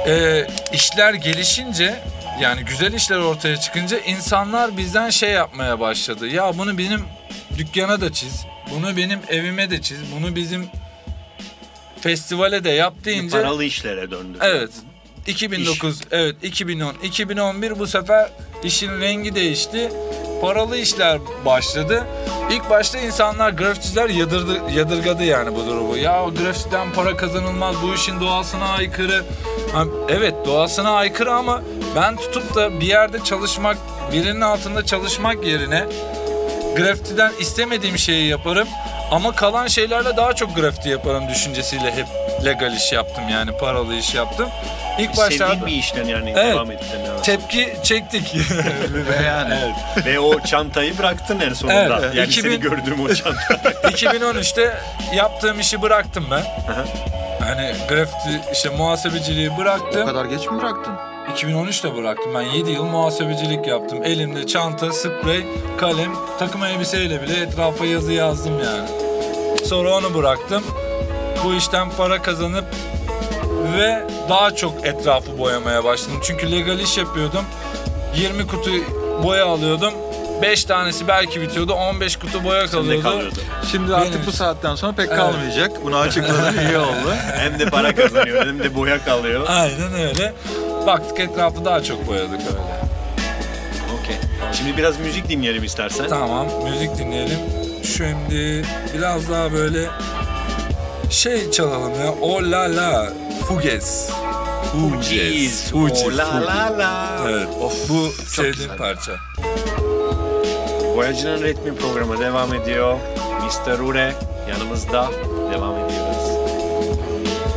[0.06, 1.94] E, işler gelişince
[2.40, 6.26] yani güzel işler ortaya çıkınca insanlar bizden şey yapmaya başladı.
[6.29, 7.05] Ya bunu benim
[7.59, 8.44] dükkana da çiz.
[8.74, 9.98] Bunu benim evime de çiz.
[10.16, 10.66] Bunu bizim
[12.00, 14.38] festivale de yap deyince Paralı işlere döndü.
[14.40, 14.70] evet
[15.26, 18.31] 2009 evet 2010 2011 bu sefer
[18.64, 19.92] işin rengi değişti.
[20.40, 22.07] Paralı işler başladı.
[22.50, 25.96] İlk başta insanlar grafiticiler yadırdı, yadırgadı yani bu durumu.
[25.96, 29.24] Ya grafitiden para kazanılmaz bu işin doğasına aykırı.
[29.72, 31.62] Ha, evet doğasına aykırı ama
[31.96, 33.76] ben tutup da bir yerde çalışmak,
[34.12, 35.85] birinin altında çalışmak yerine
[36.76, 38.68] grafitiden istemediğim şeyi yaparım
[39.11, 42.07] ama kalan şeylerle daha çok grafiti yaparım düşüncesiyle hep
[42.44, 44.48] legal iş yaptım yani paralı iş yaptım.
[44.98, 46.55] İlk Sevdiğin başlarda bir işten yani Evet.
[46.55, 46.87] devam ettin.
[47.11, 47.24] evet.
[47.24, 48.35] tepki çektik.
[48.94, 50.07] Ve yani evet.
[50.07, 51.98] Ve o çantayı bıraktın en sonunda.
[52.03, 53.55] Evet, Yani 2000 seni gördüğüm o çanta.
[53.88, 54.76] 2013'te
[55.14, 56.42] yaptığım işi bıraktım ben.
[57.40, 60.07] Hani grafiti işte muhasebeciliği o bıraktım.
[60.07, 60.94] kadar geç mi bıraktın?
[61.36, 62.34] 2013'te bıraktım.
[62.34, 63.98] Ben 7 yıl muhasebecilik yaptım.
[64.04, 65.44] Elimde çanta, sprey,
[65.78, 68.88] kalem, takım elbiseyle bile etrafa yazı yazdım yani.
[69.66, 70.62] Sonra onu bıraktım.
[71.44, 72.64] Bu işten para kazanıp
[73.78, 76.20] ve daha çok etrafı boyamaya başladım.
[76.24, 77.44] Çünkü legal iş yapıyordum.
[78.16, 78.70] 20 kutu
[79.22, 79.92] boya alıyordum.
[80.42, 81.72] 5 tanesi belki bitiyordu.
[81.72, 83.02] 15 kutu boya kalıyordu.
[83.02, 83.34] kalıyordu.
[83.70, 84.30] Şimdi Benim artık bu için.
[84.38, 85.16] saatten sonra pek Evet.
[85.18, 85.84] kalmayacak.
[85.84, 87.14] Bunu açıkladın iyi oldu.
[87.36, 89.44] Hem de para kazanıyor hem de boya kalıyor.
[89.48, 90.32] Aynen öyle.
[90.86, 92.80] Baktık etrafı daha çok boyadık öyle.
[94.00, 94.16] Okey.
[94.52, 96.08] Şimdi biraz müzik dinleyelim istersen.
[96.08, 97.38] Tamam, müzik dinleyelim.
[97.96, 98.64] Şimdi
[98.94, 99.86] biraz daha böyle
[101.10, 102.12] şey çalalım ya.
[102.22, 103.12] O la la
[103.48, 104.10] Fuges.
[105.02, 105.70] Jeez.
[105.70, 106.04] Fugees.
[106.06, 107.08] Oh, la la la.
[107.28, 107.48] Evet.
[107.62, 108.76] Of, Bu sevdiğim güzel.
[108.76, 109.12] parça.
[110.96, 112.98] Boyacının Ritmi programı devam ediyor.
[113.66, 113.78] Mr.
[113.78, 114.12] Ure
[114.50, 115.10] yanımızda
[115.52, 116.30] devam ediyoruz.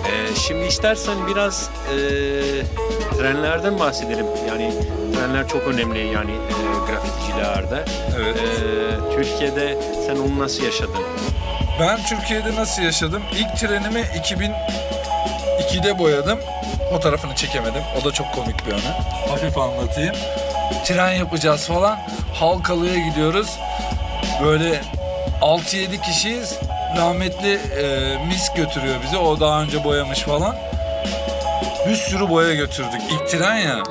[0.07, 1.97] Ee, şimdi istersen biraz e,
[3.17, 4.25] trenlerden bahsedelim.
[4.47, 4.71] Yani
[5.15, 7.85] trenler çok önemli yani e, grafiticilerde.
[8.17, 8.35] Evet.
[8.37, 11.01] Ee, Türkiye'de sen onu nasıl yaşadın?
[11.79, 13.23] Ben Türkiye'de nasıl yaşadım?
[13.33, 16.39] İlk trenimi 2002'de boyadım.
[16.89, 17.81] Fotoğrafını çekemedim.
[18.01, 18.81] O da çok komik bir anı.
[19.29, 20.15] Hafif anlatayım.
[20.85, 21.99] Tren yapacağız falan.
[22.33, 23.59] Halkalı'ya gidiyoruz.
[24.43, 24.81] Böyle
[25.41, 26.59] 6-7 kişiyiz.
[26.97, 29.17] Rahmetli e, mis götürüyor bizi.
[29.17, 30.55] O daha önce boyamış falan.
[31.87, 33.01] Bir sürü boya götürdük.
[33.11, 33.83] İlk tren ya.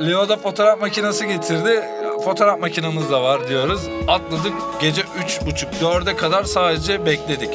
[0.06, 1.84] Leo da fotoğraf makinesi getirdi.
[2.24, 3.80] Fotoğraf makinemiz de var diyoruz.
[4.08, 4.52] Atladık.
[4.80, 7.50] Gece üç buçuk, dörde kadar sadece bekledik.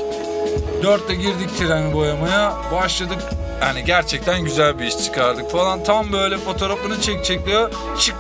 [0.84, 2.54] Dörtte girdik treni boyamaya.
[2.72, 3.18] Başladık.
[3.62, 5.84] Yani gerçekten güzel bir iş çıkardık falan.
[5.84, 7.72] Tam böyle fotoğrafını çek diyor.
[8.00, 8.16] Çık.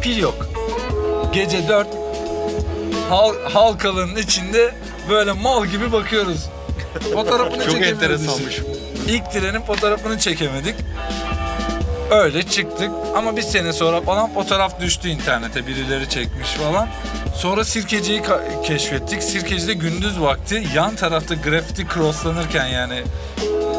[0.00, 0.34] Pil yok.
[1.32, 1.88] Gece dört.
[3.10, 4.74] Hal, halkalının içinde
[5.10, 6.48] böyle mal gibi bakıyoruz.
[7.12, 8.60] Fotoğrafını Çok enteresanmış.
[9.08, 10.74] İlk trenin fotoğrafını çekemedik.
[12.10, 16.88] Öyle çıktık ama bir sene sonra falan fotoğraf düştü internete birileri çekmiş falan.
[17.36, 18.22] Sonra Sirkeci'yi
[18.64, 19.22] keşfettik.
[19.22, 23.02] Sirkeci'de gündüz vakti yan tarafta grafiti crosslanırken yani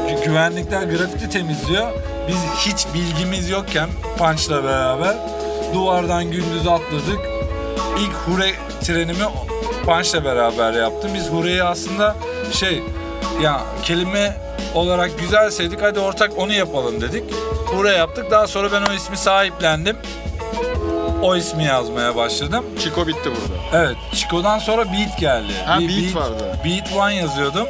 [0.10, 1.92] gü- güvenlikler grafiti temizliyor.
[2.28, 5.16] Biz hiç bilgimiz yokken Punch'la beraber
[5.74, 7.20] duvardan gündüz atladık.
[8.00, 8.52] İlk hure
[8.84, 9.24] trenimi
[9.86, 11.12] Punch'la beraber yaptım.
[11.14, 12.16] Biz hureyi aslında
[12.52, 12.84] şey
[13.42, 14.38] ya kelime
[14.76, 17.24] olarak güzelseydik hadi ortak onu yapalım dedik.
[17.66, 18.32] Hure yaptık.
[18.32, 19.98] Daha sonra ben o ismi sahiplendim.
[21.22, 22.66] O ismi yazmaya başladım.
[22.80, 23.78] Chico bitti burada.
[23.86, 23.96] Evet.
[24.14, 25.54] Chico'dan sonra Beat geldi.
[25.66, 26.58] Ha, Beat vardı.
[26.66, 27.68] Beat One yazıyordum.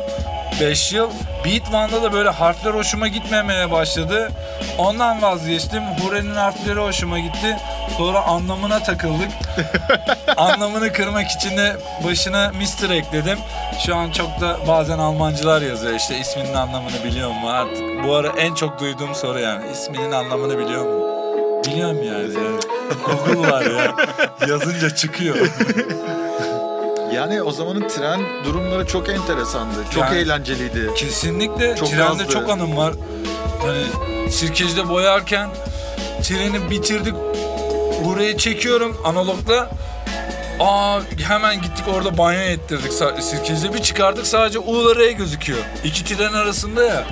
[0.61, 1.09] 5 yıl.
[1.45, 4.31] Beat One'da da böyle harfler hoşuma gitmemeye başladı.
[4.77, 5.83] Ondan vazgeçtim.
[5.83, 7.57] Hure'nin harfleri hoşuma gitti.
[7.97, 9.29] Sonra anlamına takıldık.
[10.37, 12.89] Anlamını kırmak için de başına Mr.
[12.89, 13.37] ekledim.
[13.85, 17.49] Şu an çok da bazen Almancılar yazıyor işte isminin anlamını biliyor mu?
[17.49, 19.71] Artık bu ara en çok duyduğum soru yani.
[19.71, 21.13] İsminin anlamını biliyor mu?
[21.65, 22.33] Biliyorum yani.
[22.33, 22.59] yani.
[23.05, 23.95] Google var ya.
[24.47, 25.35] Yazınca çıkıyor.
[27.15, 29.75] Yani o zamanın tren durumları çok enteresandı.
[29.93, 30.93] Çok Yani- eğlenceliydi.
[30.95, 32.27] Kesinlikle Çok trende azdı.
[32.29, 32.93] çok anım var.
[33.61, 35.49] Hani sirkecide boyarken
[36.23, 37.13] treni bitirdik.
[38.05, 39.69] Buraya çekiyorum analogla.
[40.59, 43.73] Aa hemen gittik orada banyo ettirdik sa- sirkecide.
[43.73, 45.59] Bir çıkardık sadece U'ları gözüküyor.
[45.83, 47.03] İki tren arasında ya.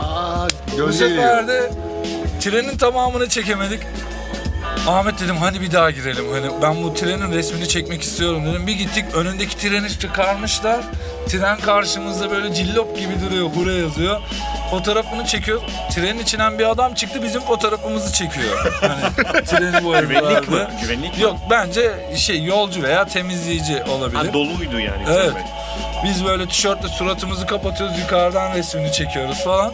[0.00, 0.46] Aa,
[0.88, 1.70] Bu sefer de
[2.40, 3.80] trenin tamamını çekemedik.
[4.88, 6.32] Ahmet dedim hani bir daha girelim.
[6.32, 8.66] Hani ben bu trenin resmini çekmek istiyorum dedim.
[8.66, 10.80] Bir gittik önündeki treni çıkarmışlar.
[11.28, 13.48] Tren karşımızda böyle cillop gibi duruyor.
[13.48, 14.20] Hure yazıyor.
[14.70, 15.60] Fotoğrafını çekiyor.
[15.94, 18.72] Trenin içinden bir adam çıktı bizim fotoğrafımızı çekiyor.
[18.80, 20.66] Hani treni Güvenlik mi?
[20.82, 21.22] Güvenlik mi?
[21.22, 24.26] Yok bence şey yolcu veya temizleyici olabilir.
[24.26, 25.02] Ha, doluydu yani.
[25.08, 25.32] Evet.
[25.32, 25.46] tren.
[26.04, 29.72] Biz böyle tişörtle suratımızı kapatıyoruz, yukarıdan resmini çekiyoruz falan.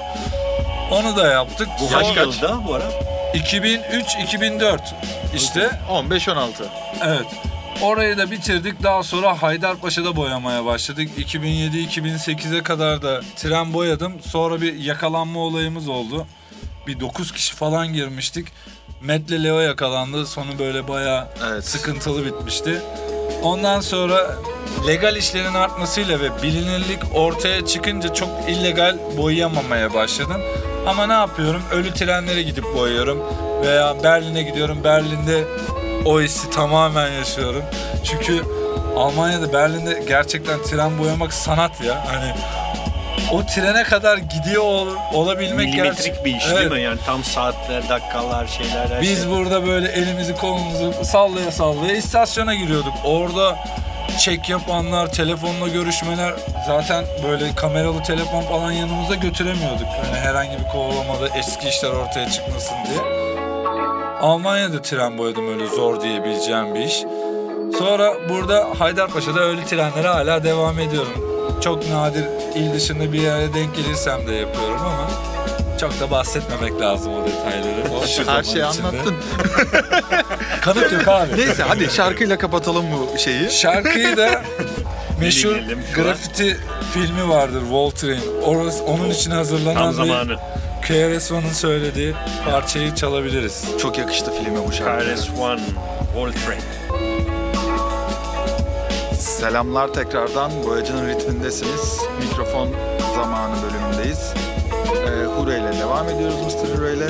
[0.91, 1.69] Onu da yaptık.
[1.81, 3.12] Bu Sonra- kaç yılda bu ara?
[3.35, 4.79] 2003-2004
[5.37, 5.71] işte.
[5.91, 6.49] 15-16.
[7.05, 7.27] Evet.
[7.83, 8.83] Orayı da bitirdik.
[8.83, 11.09] Daha sonra Haydarpaşa'da boyamaya başladık.
[11.19, 14.13] 2007-2008'e kadar da tren boyadım.
[14.23, 16.27] Sonra bir yakalanma olayımız oldu.
[16.87, 18.49] Bir 9 kişi falan girmiştik.
[19.01, 20.27] Metle Leo yakalandı.
[20.27, 21.65] Sonu böyle bayağı Evet.
[21.65, 22.83] sıkıntılı bitmişti.
[23.43, 24.37] Ondan sonra
[24.87, 30.41] legal işlerin artmasıyla ve bilinirlik ortaya çıkınca çok illegal boyayamamaya başladım.
[30.87, 31.63] Ama ne yapıyorum?
[31.73, 33.23] Ölü trenlere gidip boyuyorum.
[33.63, 34.85] Veya Berlin'e gidiyorum.
[34.85, 35.45] Berlin'de
[36.05, 37.63] o hissi tamamen yaşıyorum.
[38.05, 38.43] Çünkü
[38.97, 42.05] Almanya'da Berlin'de gerçekten tren boyamak sanat ya.
[42.07, 42.33] Hani
[43.33, 46.59] o trene kadar gidiyor ol- olabilmek Milimetrik gerçek- bir iş Evet.
[46.59, 46.81] değil mi?
[46.81, 49.31] Yani tam saatler, dakikalar, şeyler her Biz şey.
[49.31, 52.93] burada böyle elimizi kolumuzu sallaya sallaya istasyona giriyorduk.
[53.05, 53.59] Orada
[54.19, 56.35] çek yapanlar, telefonla görüşmeler
[56.67, 59.87] zaten böyle kameralı telefon falan yanımıza götüremiyorduk.
[60.05, 63.23] Yani herhangi bir kovalamada eski işler ortaya çıkmasın diye.
[64.21, 67.05] Almanya'da tren boyadım öyle zor diyebileceğim bir iş.
[67.79, 71.13] Sonra burada Haydarpaşa'da öyle trenlere hala devam ediyorum.
[71.61, 75.32] Çok nadir il dışında bir yere denk gelirsem de yapıyorum ama
[75.83, 78.07] çok da bahsetmemek lazım o detayları.
[78.17, 78.87] Şu Her şeyi içinde.
[78.87, 79.15] anlattın.
[80.61, 81.37] Kanıt yok abi.
[81.37, 83.51] Neyse hadi şarkıyla kapatalım bu şeyi.
[83.51, 84.43] Şarkıyı da
[85.21, 85.57] meşhur
[85.95, 86.57] grafiti
[86.95, 88.23] filmi vardır Voltaire'in.
[88.45, 90.37] Orası, onun için hazırlanan Tam bir zamanı.
[90.83, 92.15] KRS-One'ın söylediği
[92.51, 93.65] parçayı çalabiliriz.
[93.81, 95.15] Çok yakıştı filme bu şarkı.
[95.15, 95.61] KRS One,
[96.17, 96.61] Voltren.
[99.19, 100.51] Selamlar tekrardan.
[100.67, 101.99] Boyacının ritmindesiniz.
[102.21, 102.69] Mikrofon
[103.15, 104.33] zamanı bölümündeyiz.
[105.07, 106.79] Ee, Hure ile devam ediyoruz Mr.
[106.79, 107.09] Hure ile.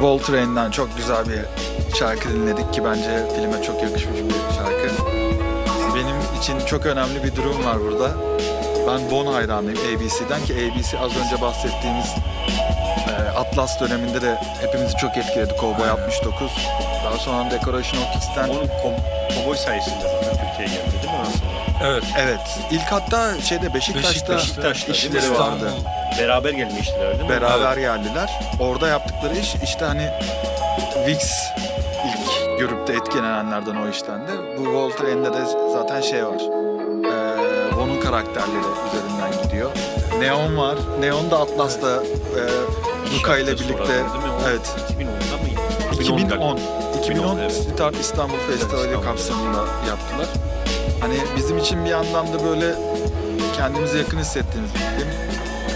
[0.00, 1.40] Voltraine'den çok güzel bir
[1.98, 4.88] şarkı dinledik ki bence filme çok yakışmış bir şarkı.
[5.94, 8.10] Benim için çok önemli bir durum var burada.
[8.88, 12.06] Ben Bon hayranıyım ABC'den ki ABC az önce bahsettiğimiz
[13.08, 15.54] e, Atlas döneminde de hepimizi çok etkiledi.
[15.60, 16.50] Cowboy 69.
[17.04, 18.68] Daha sonra Decoration of Kids'ten Onun
[19.34, 21.47] kovboy sayesinde zaten Türkiye'ye geldi değil mi?
[21.82, 22.04] Evet.
[22.18, 22.40] Evet.
[22.70, 25.72] ilk hatta şeyde Beşiktaş'ta, Beşiktaş'ta, Beşiktaş'ta işleri vardı.
[26.18, 27.28] Beraber gelmiştiler değil mi?
[27.28, 28.40] Beraber geldiler.
[28.60, 30.10] Orada yaptıkları iş işte hani
[31.06, 31.30] Vix
[32.06, 34.32] ilk görüp de etkilenenlerden o işten de.
[34.58, 36.40] Bu Voltaire'de de zaten şey var.
[37.04, 39.70] Ee, Von'un karakterleri üzerinden gidiyor.
[40.20, 40.78] Neon var.
[41.00, 42.42] Neon da Atlas'ta e,
[43.16, 43.92] Luka ile birlikte
[44.48, 46.00] evet 2010'da mı?
[46.00, 46.58] 2010
[46.98, 47.52] 2010 evet.
[47.52, 49.02] Street Art İstanbul Festivali İstanbul.
[49.06, 50.47] kapsamında yaptılar.
[51.00, 52.74] Hani bizim için bir yandan da böyle
[53.56, 55.08] kendimizi yakın hissettiğimiz bir film.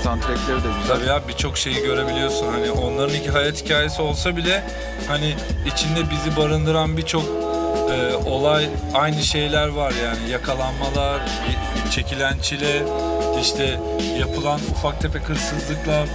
[0.04, 0.96] Soundtrackleri de güzel.
[0.96, 2.46] Tabii ya birçok şeyi görebiliyorsun.
[2.52, 4.62] Hani onların iki hayat hikayesi olsa bile
[5.08, 5.34] hani
[5.66, 7.24] içinde bizi barındıran birçok
[7.92, 11.20] e, olay aynı şeyler var yani yakalanmalar,
[11.90, 12.82] çekilen çile,
[13.40, 13.80] işte
[14.18, 16.08] yapılan ufak tefek hırsızlıklar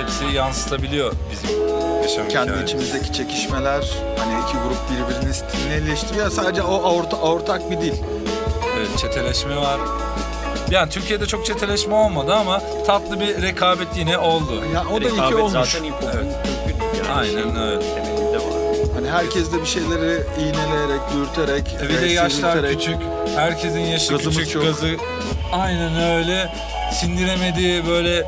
[0.00, 1.58] hepsi yansıtabiliyor bizim
[2.02, 2.64] yaşam kendi hikayemizi.
[2.64, 6.30] içimizdeki çekişmeler, hani iki grup birbirinin stilini eleştiriyor.
[6.30, 7.94] Sadece o orta, ortak bir dil.
[8.78, 9.80] Evet, çeteleşme var.
[10.70, 14.64] Yani Türkiye'de çok çeteleşme olmadı ama tatlı bir rekabet yine oldu.
[14.74, 15.52] Ya o da iki Rekabet olmuş.
[15.72, 16.36] zaten hip hop'un Evet.
[16.66, 17.18] köküdür yani.
[17.18, 17.80] Aynen Şey, öyle.
[17.94, 18.44] Temelinde var.
[18.94, 22.96] Hani herkes de bir şeyleri iğneleyerek, dürterek, E bir de e, yaşlar sivrilterek- küçük,
[23.36, 24.62] herkesin yaşı Gazımız küçük, çok.
[24.64, 24.88] gazı
[25.52, 26.52] aynen öyle.
[26.92, 28.26] Sindiremediği böyle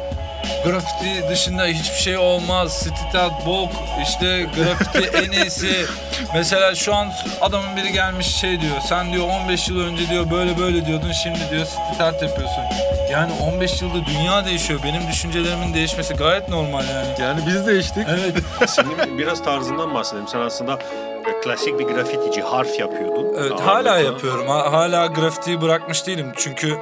[0.64, 2.72] grafiti dışında hiçbir şey olmaz.
[2.72, 3.68] Stitat bok,
[4.02, 5.86] işte grafiti en iyisi.
[6.34, 7.08] Mesela şu an
[7.40, 8.76] adamın biri gelmiş şey diyor.
[8.88, 12.64] Sen diyor 15 yıl önce diyor böyle böyle diyordun şimdi diyor stitat yapıyorsun.
[13.12, 14.80] Yani 15 yılda dünya değişiyor.
[14.84, 17.08] Benim düşüncelerimin değişmesi gayet normal yani.
[17.20, 18.06] Yani biz de içtik.
[18.08, 18.34] Evet.
[18.70, 20.28] Senin biraz tarzından bahsedelim.
[20.28, 23.26] Sen aslında e, klasik bir grafitici, harf yapıyordun.
[23.38, 23.64] Evet Ağırlıklı.
[23.64, 24.48] hala yapıyorum.
[24.48, 26.32] Ha- Hala grafitiyi bırakmış değilim.
[26.36, 26.78] Çünkü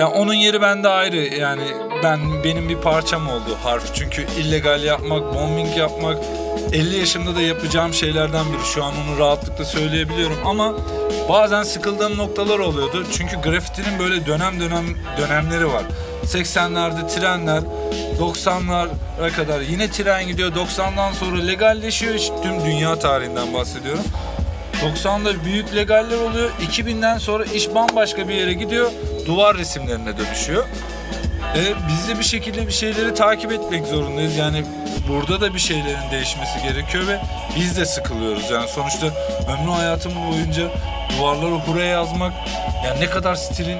[0.00, 1.16] ya onun yeri bende ayrı.
[1.16, 1.62] Yani
[2.04, 3.94] ben benim bir parçam oldu harf.
[3.94, 6.18] Çünkü illegal yapmak, bombing yapmak
[6.72, 8.66] 50 yaşımda da yapacağım şeylerden biri.
[8.74, 10.74] Şu an onu rahatlıkla söyleyebiliyorum ama
[11.28, 13.06] bazen sıkıldığım noktalar oluyordu.
[13.12, 14.84] Çünkü grafitinin böyle dönem dönem
[15.18, 15.82] dönemleri var.
[16.24, 17.62] 80'lerde trenler,
[18.20, 20.52] 90'lara kadar yine tren gidiyor.
[20.52, 22.18] 90'dan sonra legalleşiyor.
[22.42, 24.04] Tüm dünya tarihinden bahsediyorum.
[24.82, 26.50] 90'da büyük legaller oluyor.
[26.70, 28.90] 2000'den sonra iş bambaşka bir yere gidiyor.
[29.26, 30.64] Duvar resimlerine dönüşüyor.
[31.56, 34.36] E, biz de bir şekilde bir şeyleri takip etmek zorundayız.
[34.36, 34.64] Yani
[35.08, 37.20] burada da bir şeylerin değişmesi gerekiyor ve
[37.56, 38.50] biz de sıkılıyoruz.
[38.50, 39.06] Yani sonuçta
[39.52, 40.68] ömrü hayatım boyunca
[41.18, 42.32] duvarlara hure yazmak
[42.84, 43.78] yani ne kadar stilin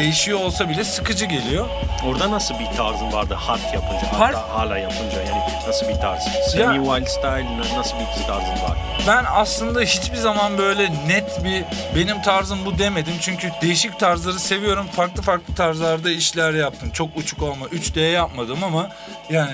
[0.00, 1.68] değişiyor olsa bile sıkıcı geliyor.
[2.06, 6.22] Orada nasıl bir tarzın vardı harf yapınca, Harf- hatta hala yapınca yani nasıl bir tarz?
[6.52, 8.78] Semi wild style na- nasıl bir tarzın var?
[9.06, 11.64] Ben aslında hiçbir zaman böyle net bir
[11.96, 13.14] benim tarzım bu demedim.
[13.20, 14.86] Çünkü değişik tarzları seviyorum.
[14.86, 16.90] Farklı farklı tarzlarda işler yaptım.
[16.90, 17.66] Çok uçuk olma.
[17.66, 18.88] 3D yapmadım ama
[19.30, 19.52] yani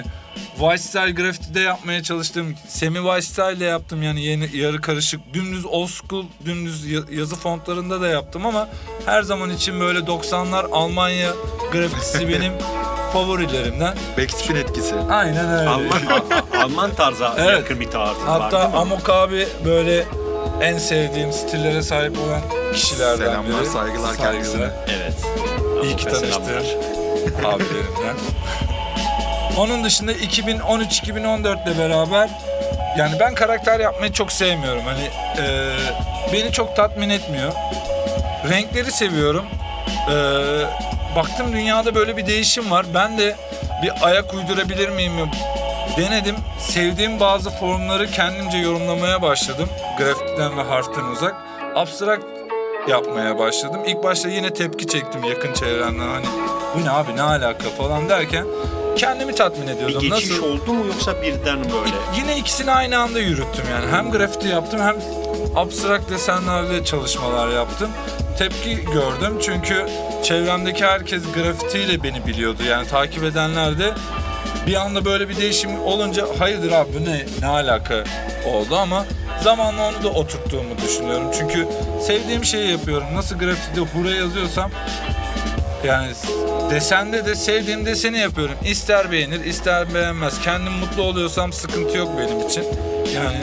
[0.59, 2.55] White Style Graffiti'de yapmaya çalıştım.
[2.69, 5.21] Semi Style de yaptım yani yeni yarı karışık.
[5.35, 8.69] Dümdüz old school, dümdüz ya- yazı fontlarında da yaptım ama
[9.07, 11.31] her zaman için böyle 90'lar Almanya
[11.73, 12.53] grafitisi benim
[13.13, 13.95] favorilerimden.
[14.19, 14.95] Backspin etkisi.
[15.11, 15.69] Aynen öyle.
[15.69, 17.51] Alman, Al- Alman tarza Evet.
[17.51, 18.59] yakın bir tarzın var Hatta?
[18.79, 20.05] Amok abi böyle
[20.61, 23.67] en sevdiğim stillere sahip olan kişilerden Selamlar, biri.
[23.71, 24.71] saygılar kendisine.
[24.89, 25.15] Evet.
[25.85, 26.63] İyi ki selamlar.
[27.45, 28.17] abilerimden.
[29.57, 32.31] Onun dışında 2013-2014 ile beraber
[32.99, 34.83] yani ben karakter yapmayı çok sevmiyorum.
[34.85, 35.05] Hani
[35.47, 35.73] e,
[36.33, 37.53] beni çok tatmin etmiyor.
[38.51, 39.45] Renkleri seviyorum.
[40.11, 40.17] E,
[41.17, 42.87] baktım dünyada böyle bir değişim var.
[42.95, 43.37] Ben de
[43.83, 45.13] bir ayak uydurabilir miyim?
[45.97, 46.37] Denedim.
[46.59, 49.69] Sevdiğim bazı formları kendimce yorumlamaya başladım.
[49.99, 51.35] Grafitten ve harften uzak.
[51.75, 52.25] Abstrakt
[52.89, 53.81] yapmaya başladım.
[53.87, 56.09] İlk başta yine tepki çektim yakın çevremden.
[56.09, 56.27] Hani
[56.75, 58.45] bu ne abi ne alaka falan derken
[58.97, 60.01] kendimi tatmin Bir ediyordum.
[60.01, 60.43] geçiş Nasıl?
[60.45, 61.97] oldu mu yoksa birden böyle?
[62.17, 63.87] Yine ikisini aynı anda yürüttüm yani.
[63.97, 64.97] Hem grafiti yaptım hem
[65.57, 67.91] abstrakt desenlerle çalışmalar yaptım.
[68.39, 69.87] Tepki gördüm çünkü
[70.25, 72.63] çevremdeki herkes grafitiyle beni biliyordu.
[72.69, 73.93] Yani takip edenler de
[74.67, 78.05] bir anda böyle bir değişim olunca hayırdır abi bu ne, ne alaka
[78.47, 79.05] oldu ama
[79.43, 81.27] zamanla onu da oturttuğumu düşünüyorum.
[81.39, 81.69] Çünkü
[82.07, 83.07] sevdiğim şeyi yapıyorum.
[83.15, 84.71] Nasıl grafitide hure yazıyorsam
[85.87, 86.13] yani
[86.71, 88.55] desende de sevdiğim deseni yapıyorum.
[88.65, 90.41] İster beğenir, ister beğenmez.
[90.43, 92.65] Kendim mutlu oluyorsam sıkıntı yok benim için.
[93.15, 93.39] Yani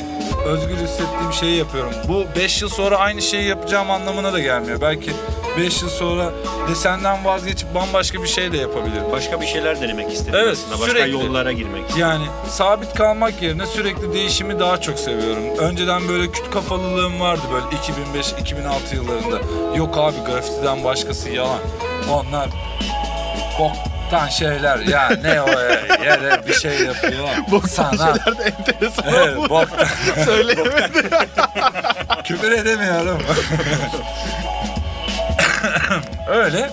[0.45, 1.91] özgür hissettiğim şeyi yapıyorum.
[2.07, 4.81] Bu 5 yıl sonra aynı şeyi yapacağım anlamına da gelmiyor.
[4.81, 5.11] Belki
[5.57, 6.31] 5 yıl sonra
[6.69, 9.03] desenden vazgeçip bambaşka bir şey de yapabilirim.
[9.11, 10.73] Başka bir şeyler denemek istedim Evet, aslında.
[10.79, 11.11] Başka sürekli.
[11.11, 11.97] yollara girmek.
[11.97, 15.43] Yani sabit kalmak yerine sürekli değişimi daha çok seviyorum.
[15.57, 19.39] Önceden böyle küt kafalılığım vardı böyle 2005-2006 yıllarında.
[19.77, 21.59] Yok abi grafitiden başkası yalan.
[22.11, 22.47] Onlar
[23.59, 25.49] boktan şeyler ya ne o
[26.03, 27.27] yere bir şey yapıyor.
[27.51, 29.49] Boktan Sana şeyler de enteresan Evet, oldu.
[29.49, 29.87] boktan.
[30.25, 31.09] Söyleyemedim.
[32.23, 33.21] Küfür edemiyorum.
[36.27, 36.69] Öyle.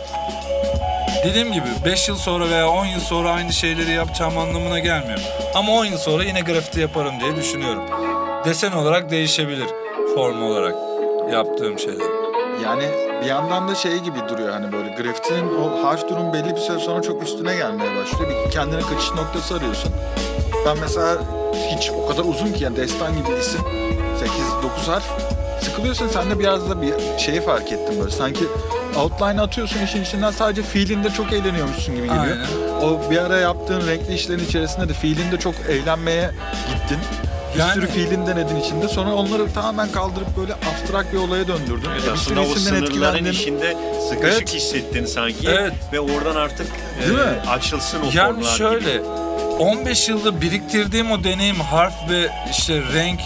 [1.24, 5.18] Dediğim gibi 5 yıl sonra veya 10 yıl sonra aynı şeyleri yapacağım anlamına gelmiyor.
[5.54, 7.82] Ama 10 yıl sonra yine grafiti yaparım diye düşünüyorum.
[8.44, 9.66] Desen olarak değişebilir
[10.14, 10.74] form olarak
[11.32, 12.06] yaptığım şeyler.
[12.64, 12.84] Yani
[13.22, 16.78] bir yandan da şey gibi duruyor hani böyle grafitinin o harf durum belli bir süre
[16.78, 18.30] sonra çok üstüne gelmeye başlıyor.
[18.46, 19.92] Bir kendine kaçış noktası arıyorsun.
[20.66, 21.18] Ben mesela
[21.70, 23.60] hiç o kadar uzun ki yani destan gibi isim
[24.86, 25.04] 8-9 harf
[25.62, 28.44] sıkılıyorsun sen de biraz da bir şeyi fark ettim böyle sanki
[28.96, 32.22] outline atıyorsun işin içinden sadece fiilinde çok eğleniyormuşsun gibi geliyor.
[32.24, 32.86] Aynen.
[32.86, 36.30] O bir ara yaptığın renkli işlerin içerisinde de fiilinde çok eğlenmeye
[36.74, 36.98] gittin.
[37.54, 38.88] Bir Yani- sürü fiilin denedin içinde.
[38.88, 41.88] Sonra onları tamamen kaldırıp böyle abstrak bir olaya döndürdün.
[41.92, 43.24] Evet, E, bir aslında o sınırların etkilendin.
[43.32, 43.76] içinde
[44.08, 44.54] sıkışık Evet.
[44.54, 45.48] hissettin sanki.
[45.48, 45.72] Evet.
[45.92, 46.66] Ve oradan artık
[47.00, 47.40] Değil e, mi?
[47.50, 49.02] açılsın o Yani formlar şöyle gibi.
[49.58, 53.20] 15 yılda biriktirdiğim o deneyim harf ve işte renk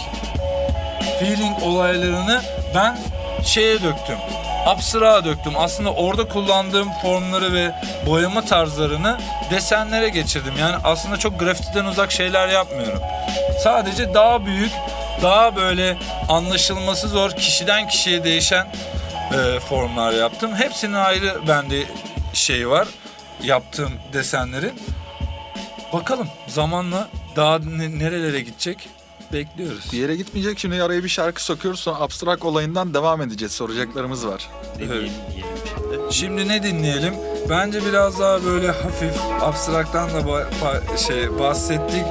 [1.19, 2.41] feeling olaylarını
[2.75, 2.97] ben
[3.45, 4.17] şeye döktüm.
[4.65, 5.53] Abstrağa döktüm.
[5.57, 7.71] Aslında orada kullandığım formları ve
[8.05, 9.17] boyama tarzlarını
[9.51, 10.53] desenlere geçirdim.
[10.59, 12.99] Yani aslında çok grafitiden uzak şeyler yapmıyorum.
[13.63, 14.71] Sadece daha büyük,
[15.23, 15.97] daha böyle
[16.29, 18.67] anlaşılması zor, kişiden kişiye değişen
[19.33, 20.55] e, formlar yaptım.
[20.55, 21.83] Hepsinin ayrı bende
[22.33, 22.87] şey var.
[23.43, 24.73] Yaptığım desenlerin.
[25.93, 28.89] Bakalım zamanla daha ne- nerelere gidecek
[29.33, 29.91] bekliyoruz.
[29.93, 30.59] Bir yere gitmeyecek.
[30.59, 31.79] Şimdi araya bir şarkı sokuyoruz.
[31.79, 33.51] Sonra abstrak olayından devam edeceğiz.
[33.51, 34.49] Soracaklarımız var.
[34.79, 36.13] Dinleyelim şimdi.
[36.13, 37.13] Şimdi ne dinleyelim?
[37.49, 42.05] Bence biraz daha böyle hafif abstraktan da ba- ba- şey bahsettik.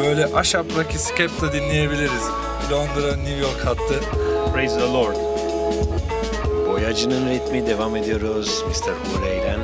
[0.00, 2.22] Böyle Aşap Rocky Skepta dinleyebiliriz.
[2.70, 4.00] Londra New York hattı.
[4.52, 5.16] Praise the Lord.
[6.68, 9.18] Boyacının ritmi devam ediyoruz Mr.
[9.18, 9.60] Hurey'den.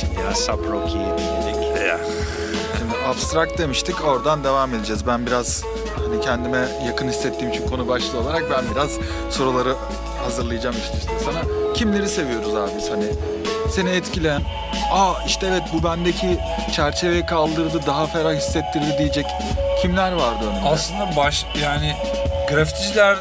[0.00, 1.76] Şimdi Asap Rocky'yi dinledik.
[2.78, 4.04] Şimdi abstrak demiştik.
[4.04, 5.06] Oradan devam edeceğiz.
[5.06, 5.62] Ben biraz
[6.06, 8.98] hani kendime yakın hissettiğim için konu başlığı olarak ben biraz
[9.30, 9.74] soruları
[10.24, 11.12] hazırlayacağım üst üste.
[11.24, 13.04] Sana kimleri seviyoruz abi biz hani
[13.72, 14.42] seni etkileyen
[14.92, 16.38] aa işte evet bu bendeki
[16.76, 19.26] çerçeveyi kaldırdı daha ferah hissettirdi diyecek
[19.82, 20.68] kimler vardı önünde?
[20.68, 21.96] Aslında baş yani
[22.50, 23.16] grafiticiler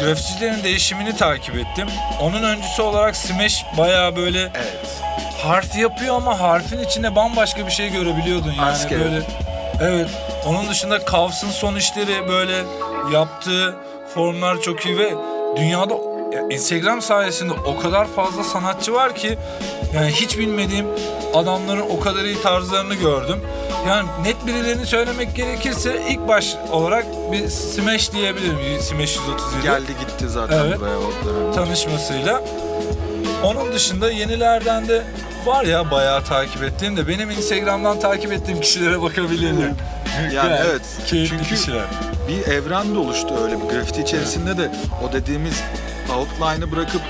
[0.00, 1.88] grafiticilerin değişimini takip ettim.
[2.20, 5.02] Onun öncüsü olarak Smash bayağı böyle evet.
[5.42, 9.00] harf yapıyor ama harfin içinde bambaşka bir şey görebiliyordun yani Asker.
[9.00, 9.22] böyle.
[9.82, 10.10] Evet.
[10.46, 12.62] Onun dışında Kavs'ın son işleri böyle
[13.12, 13.76] yaptığı
[14.14, 15.14] formlar çok iyi ve
[15.56, 15.94] dünyada
[16.32, 19.38] ya Instagram sayesinde o kadar fazla sanatçı var ki
[19.96, 20.86] yani hiç bilmediğim
[21.34, 23.40] adamların o kadar iyi tarzlarını gördüm.
[23.88, 28.80] Yani net birilerini söylemek gerekirse ilk baş olarak bir Smash diyebilirim.
[28.80, 30.80] Smash 137 Geldi gitti zaten Evet.
[30.80, 31.54] buraya o dönemde.
[31.54, 32.42] tanışmasıyla.
[33.44, 35.02] Onun dışında yenilerden de
[35.46, 39.70] var ya bayağı takip ettiğim de benim Instagram'dan takip ettiğim kişilere bakabilirler.
[40.32, 40.82] Yani evet.
[41.06, 41.84] Keyifli Çünkü kişiler.
[42.28, 44.72] bir evren de oluştu öyle bir grafiti içerisinde de
[45.08, 45.54] o dediğimiz
[46.18, 47.00] outline'ı bırakıp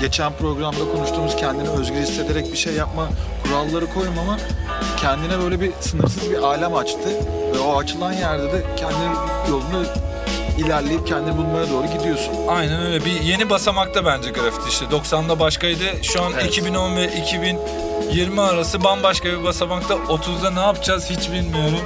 [0.00, 3.08] geçen programda konuştuğumuz kendini özgür hissederek bir şey yapma
[3.44, 4.38] kuralları koymama
[5.00, 7.08] kendine böyle bir sınırsız bir alem açtı
[7.54, 8.94] ve o açılan yerde de kendi
[9.50, 9.84] yolunu
[10.58, 12.32] ilerleyip kendini bulmaya doğru gidiyorsun.
[12.48, 13.04] Aynen öyle.
[13.04, 14.84] Bir yeni basamakta bence grafiti işte.
[14.84, 15.84] 90'da başkaydı.
[16.02, 16.46] Şu an Evet.
[16.46, 19.94] 2010 ve 2020 arası bambaşka bir basamakta.
[19.94, 21.80] 30'da ne yapacağız hiç bilmiyorum.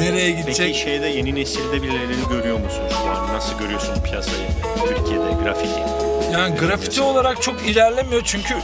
[0.00, 0.66] Nereye gidecek?
[0.66, 3.34] Peki şeyde yeni nesilde birilerini görüyor musun şu an?
[3.34, 4.46] Nasıl görüyorsun piyasayı
[4.88, 6.07] Türkiye'de grafiti?
[6.32, 8.54] Yani grafiti olarak çok ilerlemiyor çünkü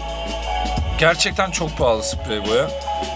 [0.98, 2.68] gerçekten çok pahalı sprey boya.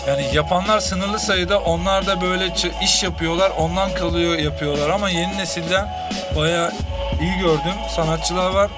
[0.08, 5.88] Yani yapanlar sınırlı sayıda onlar da böyle iş yapıyorlar ondan kalıyor yapıyorlar ama yeni nesilden
[6.36, 6.72] bayağı
[7.20, 8.70] iyi gördüğüm sanatçılar var.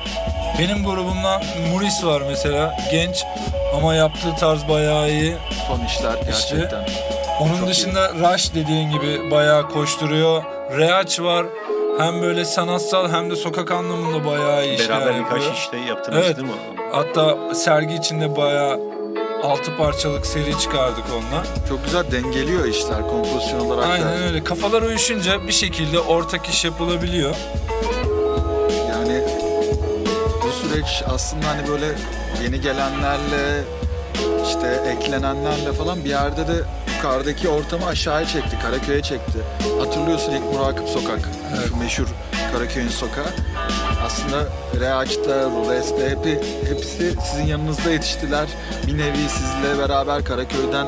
[0.58, 1.42] Benim grubumdan
[1.72, 3.24] Muris var mesela genç
[3.76, 5.36] ama yaptığı tarz bayağı iyi.
[5.68, 6.56] Son işler İşte.
[6.56, 6.84] gerçekten.
[7.40, 7.70] Onun Çok iyi.
[7.70, 10.42] dışında Rush dediğin gibi bayağı koşturuyor.
[10.78, 11.46] Reaç var.
[12.00, 15.40] Hem böyle sanatsal hem de sokak anlamında bayağı iyi işler Beraber yapıyor.
[15.40, 16.36] birkaç işte yaptınız Evet.
[16.36, 16.54] değil mi?
[16.92, 18.80] Hatta sergi içinde bayağı
[19.42, 21.44] altı parçalık seri çıkardık onunla.
[21.68, 23.88] Çok güzel dengeliyor işler kompozisyon olarak da.
[23.88, 24.44] Aynen öyle.
[24.44, 27.34] Kafalar uyuşunca bir şekilde ortak iş yapılabiliyor.
[28.90, 29.22] Yani
[30.44, 31.86] bu süreç aslında hani böyle
[32.44, 33.62] yeni gelenlerle
[34.50, 36.52] işte eklenenlerle falan bir yerde de
[36.96, 39.38] yukarıdaki ortamı aşağıya çekti, Karaköy'e çekti.
[39.78, 41.18] Hatırlıyorsun ilk Murakip Sokak,
[41.56, 41.68] Evet.
[41.68, 42.06] şu meşhur
[42.52, 43.30] Karaköy'ün sokağı.
[44.06, 44.44] Aslında
[44.80, 48.46] Reaç'ta, Rules'te hepi, hepsi sizin yanınızda yetiştiler.
[48.86, 50.86] Bir nevi sizle beraber Karaköy'den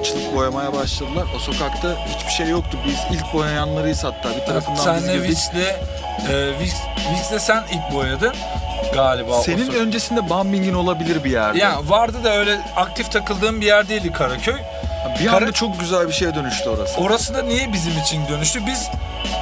[0.00, 1.24] açılıp boyamaya başladılar.
[1.36, 2.78] O sokakta hiçbir şey yoktu.
[2.86, 4.30] Biz ilk boyayanlarıyız hatta.
[4.36, 5.30] Bir tarafından biz Senle girdik.
[5.30, 5.54] Vix'le
[6.30, 6.74] e, Vix,
[7.12, 8.32] Vix'le sen ilk boyadın
[8.94, 9.40] galiba.
[9.42, 11.58] Senin sok- öncesinde Bumbing'in olabilir bir yerde.
[11.58, 14.54] Ya vardı da öyle aktif takıldığım bir yer değildi Karaköy.
[15.20, 17.00] bir anda Kara- çok güzel bir şeye dönüştü orası.
[17.00, 18.60] Orası da niye bizim için dönüştü?
[18.66, 18.88] Biz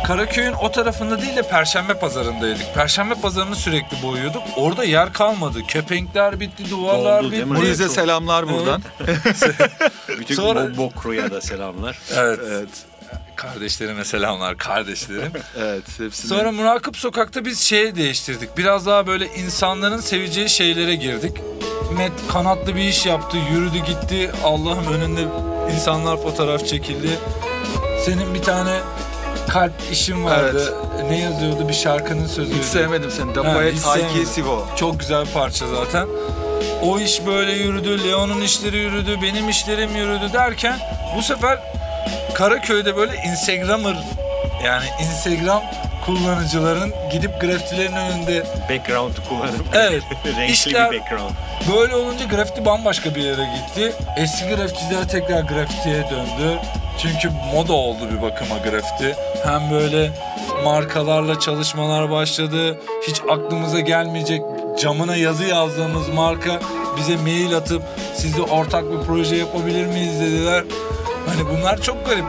[0.06, 2.74] Karaköy'ün o tarafında değil de Perşembe Pazarı'ndaydık.
[2.74, 4.42] Perşembe Pazarı'nı sürekli boyuyorduk.
[4.56, 5.62] Orada yer kalmadı.
[5.68, 7.44] Kepenkler bitti, duvarlar Doldu bitti.
[7.44, 8.82] Muriz'e çok- selamlar buradan.
[10.18, 11.98] Bütün Sonra- Bo- Bokru'ya da selamlar.
[12.16, 12.40] Evet.
[12.48, 12.68] Evet.
[13.36, 15.32] Kardeşlerime selamlar, kardeşlerim.
[15.58, 16.28] Evet, hepsini.
[16.28, 18.58] Sonra Murakip Sokak'ta biz şey değiştirdik.
[18.58, 21.36] Biraz daha böyle insanların seveceği şeylere girdik.
[21.96, 24.30] Met kanatlı bir iş yaptı, yürüdü gitti.
[24.44, 25.20] Allah'ım önünde
[25.74, 27.18] insanlar fotoğraf çekildi.
[28.04, 28.80] Senin bir tane
[29.48, 30.74] kalp işin vardı.
[31.08, 31.68] Ne yazıyordu?
[31.68, 32.58] Bir şarkının sözüydü.
[32.58, 33.30] hiç sevmedim seni.
[33.72, 34.26] Hiç Taiki.
[34.26, 34.66] Sivo.
[34.76, 36.08] Çok güzel bir parça zaten.
[36.82, 40.78] O iş böyle yürüdü, Leon'un işleri yürüdü, benim işlerim yürüdü derken
[41.16, 41.75] bu sefer
[42.36, 43.96] Karaköy'de böyle Instagrammer
[44.64, 45.62] yani Instagram
[46.06, 51.30] kullanıcıların gidip grafitilerin önünde Background kullanıp Evet, renkli işler- bir background.
[51.76, 53.92] böyle olunca grafiti bambaşka bir yere gitti.
[54.16, 56.58] Eski grafiticiler tekrar grafitiye döndü.
[57.02, 59.16] Çünkü moda oldu bir bakıma grafiti.
[59.44, 60.10] Hem böyle
[60.64, 62.78] markalarla çalışmalar başladı.
[63.08, 64.42] Hiç aklımıza gelmeyecek
[64.80, 66.60] camına yazı yazdığımız marka
[66.96, 67.82] bize mail atıp
[68.14, 70.64] sizle ortak bir proje yapabilir miyiz dediler.
[71.26, 72.24] Hani bunlar çok garip.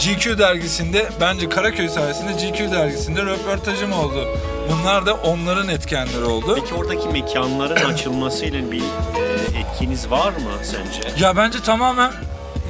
[0.00, 4.28] GQ dergisinde bence Karaköy sayesinde GQ dergisinde röportajım oldu.
[4.70, 6.58] Bunlar da onların etkenleri oldu.
[6.60, 11.24] Peki oradaki mekanların açılmasıyla bir e, etkiniz var mı sence?
[11.24, 12.12] Ya bence tamamen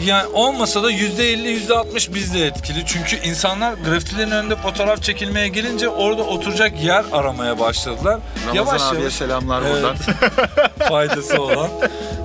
[0.05, 2.87] yani olmasa da %50 %60 bizde etkili.
[2.87, 8.19] Çünkü insanlar grafitilerin önünde fotoğraf çekilmeye gelince orada oturacak yer aramaya başladılar.
[8.47, 9.75] Ramazan yavaş abiye yavaş selamlar Evet.
[9.75, 9.97] buradan.
[10.89, 11.69] faydası olan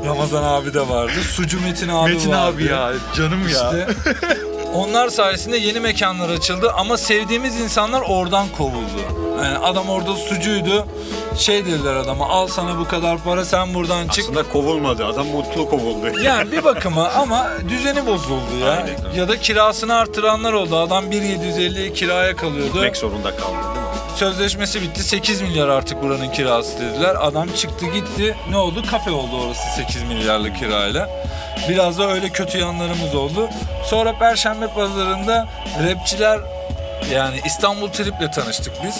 [0.06, 1.12] Ramazan abi de vardı.
[1.32, 2.42] Sucu Metin abi Metin vardı.
[2.42, 3.48] abi ya, canım ya.
[3.48, 3.88] İşte
[4.74, 9.00] onlar sayesinde yeni mekanlar açıldı ama sevdiğimiz insanlar oradan kovuldu.
[9.44, 10.88] Yani adam orada sucuydu.
[11.38, 14.24] Şey dediler adama al sana bu kadar para sen buradan çık.
[14.24, 15.06] Aslında kovulmadı.
[15.06, 16.20] Adam mutlu kovuldu.
[16.24, 18.72] Yani bir bakıma ama düzeni bozuldu ya.
[18.72, 18.98] Aynen.
[19.16, 20.78] Ya da kirasını artıranlar oldu.
[20.78, 22.74] Adam 1.750'ye kiraya kalıyordu.
[22.74, 23.79] Gitmek zorunda kaldı?
[24.16, 25.04] Sözleşmesi bitti.
[25.04, 27.16] 8 milyar artık buranın kirası dediler.
[27.20, 28.36] Adam çıktı gitti.
[28.50, 28.84] Ne oldu?
[28.92, 31.10] Kafe oldu orası 8 milyarlık kirayla.
[31.70, 33.50] Biraz da öyle kötü yanlarımız oldu.
[33.86, 35.48] Sonra Perşembe pazarında
[35.90, 36.40] rapçiler
[37.14, 39.00] yani İstanbul Trip'le tanıştık biz.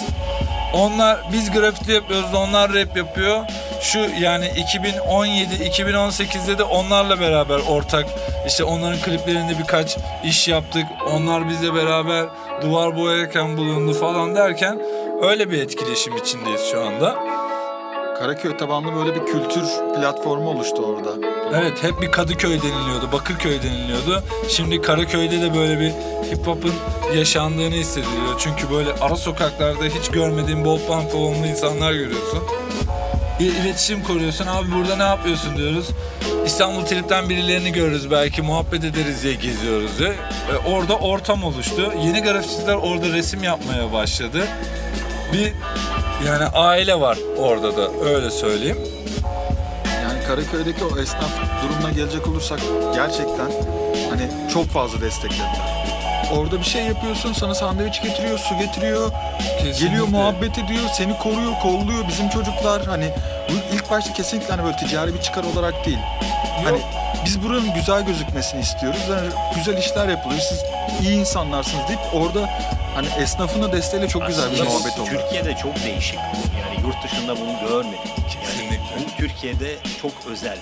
[0.74, 3.44] Onlar biz grafiti yapıyoruz, onlar rap yapıyor.
[3.80, 8.06] Şu yani 2017-2018'de de onlarla beraber ortak
[8.46, 10.84] işte onların kliplerinde birkaç iş yaptık.
[11.12, 12.26] Onlar bizle beraber
[12.62, 14.80] duvar boyarken bulundu falan derken
[15.22, 17.18] öyle bir etkileşim içindeyiz şu anda.
[18.18, 19.64] Karaköy tabanlı böyle bir kültür
[19.94, 21.10] platformu oluştu orada.
[21.54, 24.22] Evet hep bir Kadıköy deniliyordu, Bakırköy deniliyordu.
[24.48, 25.90] Şimdi Karaköy'de de böyle bir
[26.30, 26.72] hip hop'un
[27.16, 28.34] yaşandığını hissediliyor.
[28.38, 32.38] Çünkü böyle ara sokaklarda hiç görmediğin bol pantolonlu insanlar görüyorsun.
[33.40, 34.46] İ- İletişim kuruyorsun.
[34.46, 35.88] Abi burada ne yapıyorsun diyoruz.
[36.46, 40.08] İstanbul Trip'ten birilerini görürüz belki muhabbet ederiz diye geziyoruz diye.
[40.10, 41.92] Ve orada ortam oluştu.
[42.04, 44.46] Yeni grafiticiler orada resim yapmaya başladı.
[45.32, 45.52] Bir
[46.26, 48.78] yani aile var orada da öyle söyleyeyim.
[50.02, 51.30] Yani Karaköy'deki o esnaf
[51.64, 52.60] durumuna gelecek olursak
[52.94, 53.50] gerçekten
[54.10, 55.80] hani çok fazla desteklediler.
[56.32, 59.10] Orada bir şey yapıyorsun, sana sandviç getiriyor, su getiriyor,
[59.58, 59.86] Kesinlikle.
[59.86, 62.08] geliyor muhabbet ediyor, seni koruyor, kolluyor.
[62.08, 63.10] Bizim çocuklar hani
[63.48, 65.98] bu ilk başta kesinlikle hani böyle ticari bir çıkar olarak değil.
[66.64, 66.78] Hani
[67.24, 69.00] biz buranın güzel gözükmesini istiyoruz.
[69.10, 70.40] Yani güzel işler yapılıyor.
[70.40, 70.62] Siz
[71.02, 72.48] iyi insanlarsınız deyip orada
[72.94, 75.08] hani esnafın da desteğiyle çok güzel bir Aslında muhabbet oldu.
[75.10, 76.18] Türkiye'de çok değişik.
[76.62, 77.98] Yani yurt dışında bunu görmedik.
[78.06, 79.06] Yani Kesinlikle.
[79.06, 80.58] bu Türkiye'de çok özel.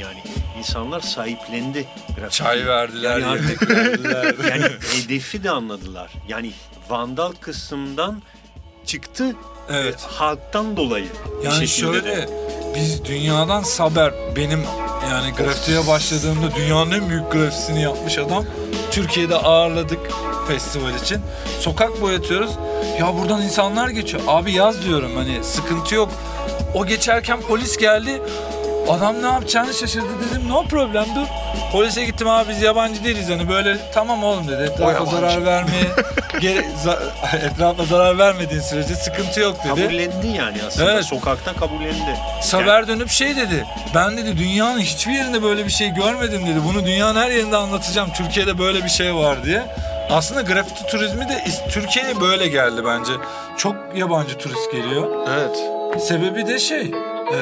[0.00, 0.18] Yani
[0.58, 2.36] insanlar sahiplendi grafiti.
[2.36, 4.34] Çay verdiler, Yani yemek artık verdiler.
[4.50, 4.64] yani
[4.94, 6.12] hedefi de anladılar.
[6.28, 6.52] Yani
[6.88, 8.22] vandal kısımdan
[8.86, 9.34] çıktı
[9.70, 9.94] Evet.
[10.12, 11.06] e, halktan dolayı.
[11.42, 12.10] bir Yani şekilde de.
[12.14, 12.28] şöyle
[12.74, 14.64] biz dünyadan Saber benim
[15.10, 18.44] yani grafitiye başladığımda dünyanın en büyük grafisini yapmış adam.
[18.90, 19.98] Türkiye'de ağırladık
[20.48, 21.20] festival için.
[21.60, 22.50] Sokak boyatıyoruz.
[23.00, 24.22] Ya buradan insanlar geçiyor.
[24.26, 26.08] Abi yaz diyorum hani sıkıntı yok.
[26.74, 28.22] O geçerken polis geldi.
[28.88, 30.48] Adam ne yapacağını şaşırdı dedim.
[30.48, 31.26] No problem dur.
[31.72, 34.62] Polise gittim abi biz yabancı değiliz hani böyle tamam oğlum dedi.
[34.62, 35.10] Etrafa yabancı.
[35.10, 35.84] zarar vermeye
[36.40, 36.98] gere, za-
[37.46, 39.68] etrafa zarar vermediğin sürece sıkıntı yok dedi.
[39.68, 40.92] Kabullendi yani aslında.
[40.92, 41.04] Evet.
[41.04, 42.16] Sokakta kabullendi.
[42.42, 43.64] Saber dönüp şey dedi.
[43.94, 46.58] Ben dedi dünyanın hiçbir yerinde böyle bir şey görmedim dedi.
[46.68, 48.10] Bunu dünyanın her yerinde anlatacağım.
[48.12, 49.62] Türkiye'de böyle bir şey var diye.
[50.10, 53.12] Aslında grafiti turizmi de is- Türkiye'ye böyle geldi bence.
[53.58, 55.10] Çok yabancı turist geliyor.
[55.36, 55.56] Evet.
[56.02, 56.90] Sebebi de şey.
[57.32, 57.38] Eee,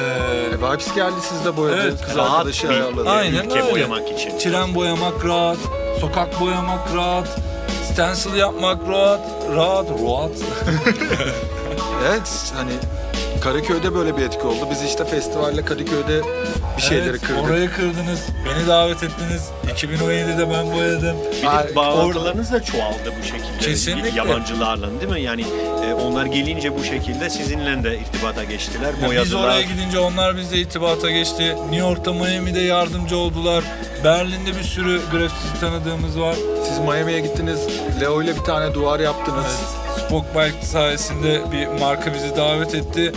[0.53, 1.85] E, Vibes geldi siz de boyadınız.
[1.85, 3.09] Evet, Kız rahat arkadaşı bir- ayarladı.
[3.09, 3.71] Aynen ülke öyle.
[3.71, 4.37] boyamak için.
[4.37, 5.57] tren boyamak rahat,
[6.01, 7.27] sokak boyamak rahat,
[7.91, 9.21] stencil yapmak rahat,
[9.55, 10.31] rahat, rahat.
[12.07, 12.71] Evet hani
[13.45, 14.67] Karaköy'de böyle bir etki oldu.
[14.71, 16.21] Biz işte festivalle Kadıköy'de
[16.77, 17.43] bir şeyleri Evet, kırdık.
[17.43, 19.49] Orayı kırdınız, beni davet ettiniz.
[19.67, 21.17] 2017'de ben boyadım.
[21.41, 23.57] Bir de bağlantılarınız da çoğaldı bu şekilde.
[23.59, 24.09] Kesinlikle.
[24.09, 25.21] Yabancılarla değil mi?
[25.21, 25.45] Yani
[25.89, 28.93] e, onlar gelince bu şekilde sizinle de irtibata geçtiler.
[29.01, 29.25] Ya Boyadılar.
[29.25, 31.55] biz oraya gidince onlar bizle itibata geçti.
[31.55, 33.63] New York'ta, Miami'de yardımcı oldular.
[34.03, 36.35] Berlin'de bir sürü grafiti tanıdığımız var.
[36.67, 37.59] Siz Miami'ye gittiniz.
[38.01, 39.45] Leo ile bir tane duvar yaptınız.
[39.45, 43.11] Evet, Spokebike sayesinde bir marka bizi davet etti.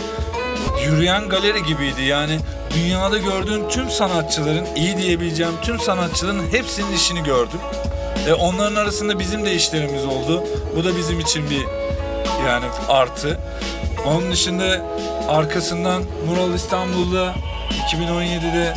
[0.85, 2.39] Yürüyen galeri gibiydi yani
[2.75, 7.59] dünyada gördüğün tüm sanatçıların, iyi diyebileceğim tüm sanatçıların hepsinin işini gördüm.
[8.27, 10.43] E onların arasında bizim de işlerimiz oldu.
[10.75, 11.65] Bu da bizim için bir
[12.47, 13.39] yani artı.
[14.05, 14.81] Onun dışında
[15.27, 17.33] arkasından Mural İstanbul'da
[17.69, 18.73] 2017'de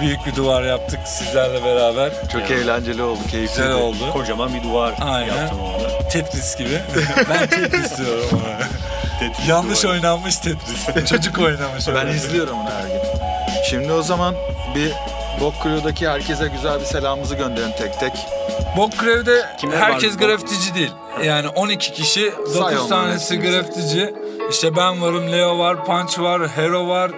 [0.00, 2.10] büyük bir duvar yaptık sizlerle beraber.
[2.32, 2.50] Çok Evet.
[2.50, 3.56] eğlenceli oldu, keyifli.
[3.56, 4.10] Güzel oldu.
[4.12, 5.26] Kocaman bir duvar Aynen.
[5.36, 6.08] yaptım orada.
[6.08, 6.80] Tetris gibi.
[7.30, 8.58] ben Tetris diyorum ona.
[9.20, 9.94] Tetris Yanlış duvarı.
[9.96, 11.06] oynanmış Tetris.
[11.10, 11.88] Çocuk oynamış.
[11.94, 13.00] Ben izliyorum onu her gün.
[13.70, 14.34] Şimdi o zaman
[14.74, 14.92] bir
[15.40, 18.12] Bok Crew'daki herkese güzel bir selamımızı gönderin tek tek.
[18.76, 20.20] Bokkrev'de Kimler herkes var?
[20.26, 20.92] grafitici değil.
[21.24, 24.14] Yani 12 kişi, 9 onların tanesi grafitici.
[24.50, 27.10] İşte ben varım, Leo var, Punch var, Hero var,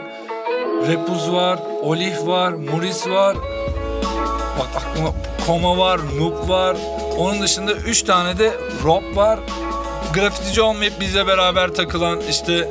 [0.87, 3.37] Repuz var, Olif var, Muris var.
[4.59, 5.13] Bak aklıma
[5.47, 6.77] Koma var, Noob var.
[7.19, 8.53] Onun dışında 3 tane de
[8.85, 9.39] Rob var.
[10.15, 12.69] Grafitici olmayıp bizle beraber takılan işte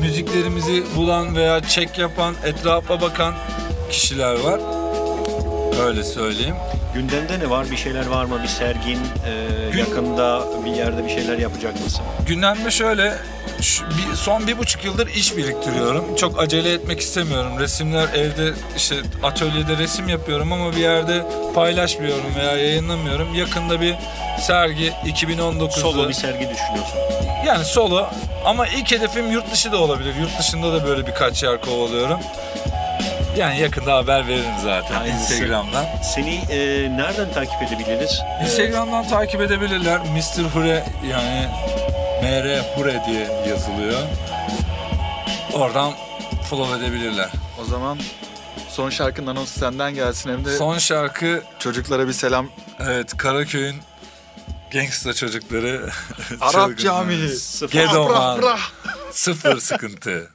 [0.00, 3.34] müziklerimizi bulan veya çek yapan, etrafa bakan
[3.90, 4.60] kişiler var.
[5.86, 6.54] Öyle söyleyeyim.
[6.94, 7.70] Gündemde ne var?
[7.70, 8.38] Bir şeyler var mı?
[8.42, 12.04] Bir sergin e, Gün- yakında bir yerde bir şeyler yapacak mısın?
[12.26, 13.14] Gündemde şöyle
[13.62, 16.16] şu- bir, son bir buçuk yıldır iş biriktiriyorum.
[16.16, 17.58] Çok acele etmek istemiyorum.
[17.58, 21.22] Resimler evde işte atölyede resim yapıyorum ama bir yerde
[21.54, 23.34] paylaşmıyorum veya yayınlamıyorum.
[23.34, 23.94] Yakında bir
[24.40, 25.70] sergi 2019'da.
[25.70, 26.98] Solo bir sergi düşünüyorsun.
[27.46, 28.06] Yani solo
[28.44, 30.14] ama ilk hedefim yurt dışı da olabilir.
[30.20, 32.20] Yurt dışında da böyle birkaç yer kovalıyorum.
[33.36, 35.34] Yani yakında haber veririm zaten Hayırlısı.
[35.34, 35.84] Instagram'dan.
[36.14, 36.56] Seni e,
[36.96, 38.20] nereden takip edebiliriz?
[38.44, 39.98] Instagram'dan takip edebilirler.
[40.00, 40.42] Mr.
[40.54, 41.46] Hure yani
[42.22, 43.98] MR Hure diye yazılıyor.
[45.52, 45.92] Oradan
[46.50, 47.30] follow edebilirler.
[47.62, 47.98] O zaman
[48.70, 52.48] son şarkının anonsu senden gelsin hem de Son şarkı çocuklara bir selam.
[52.80, 53.76] evet Karaköy'ün
[54.72, 55.90] gangsta çocukları.
[56.40, 56.76] Arap Çılgınlar.
[56.76, 57.28] Camii.
[57.28, 57.72] Sıfır.
[57.72, 58.42] Gedo Brah, Man.
[58.42, 58.60] brah.
[59.12, 60.30] Sıfır sıkıntı.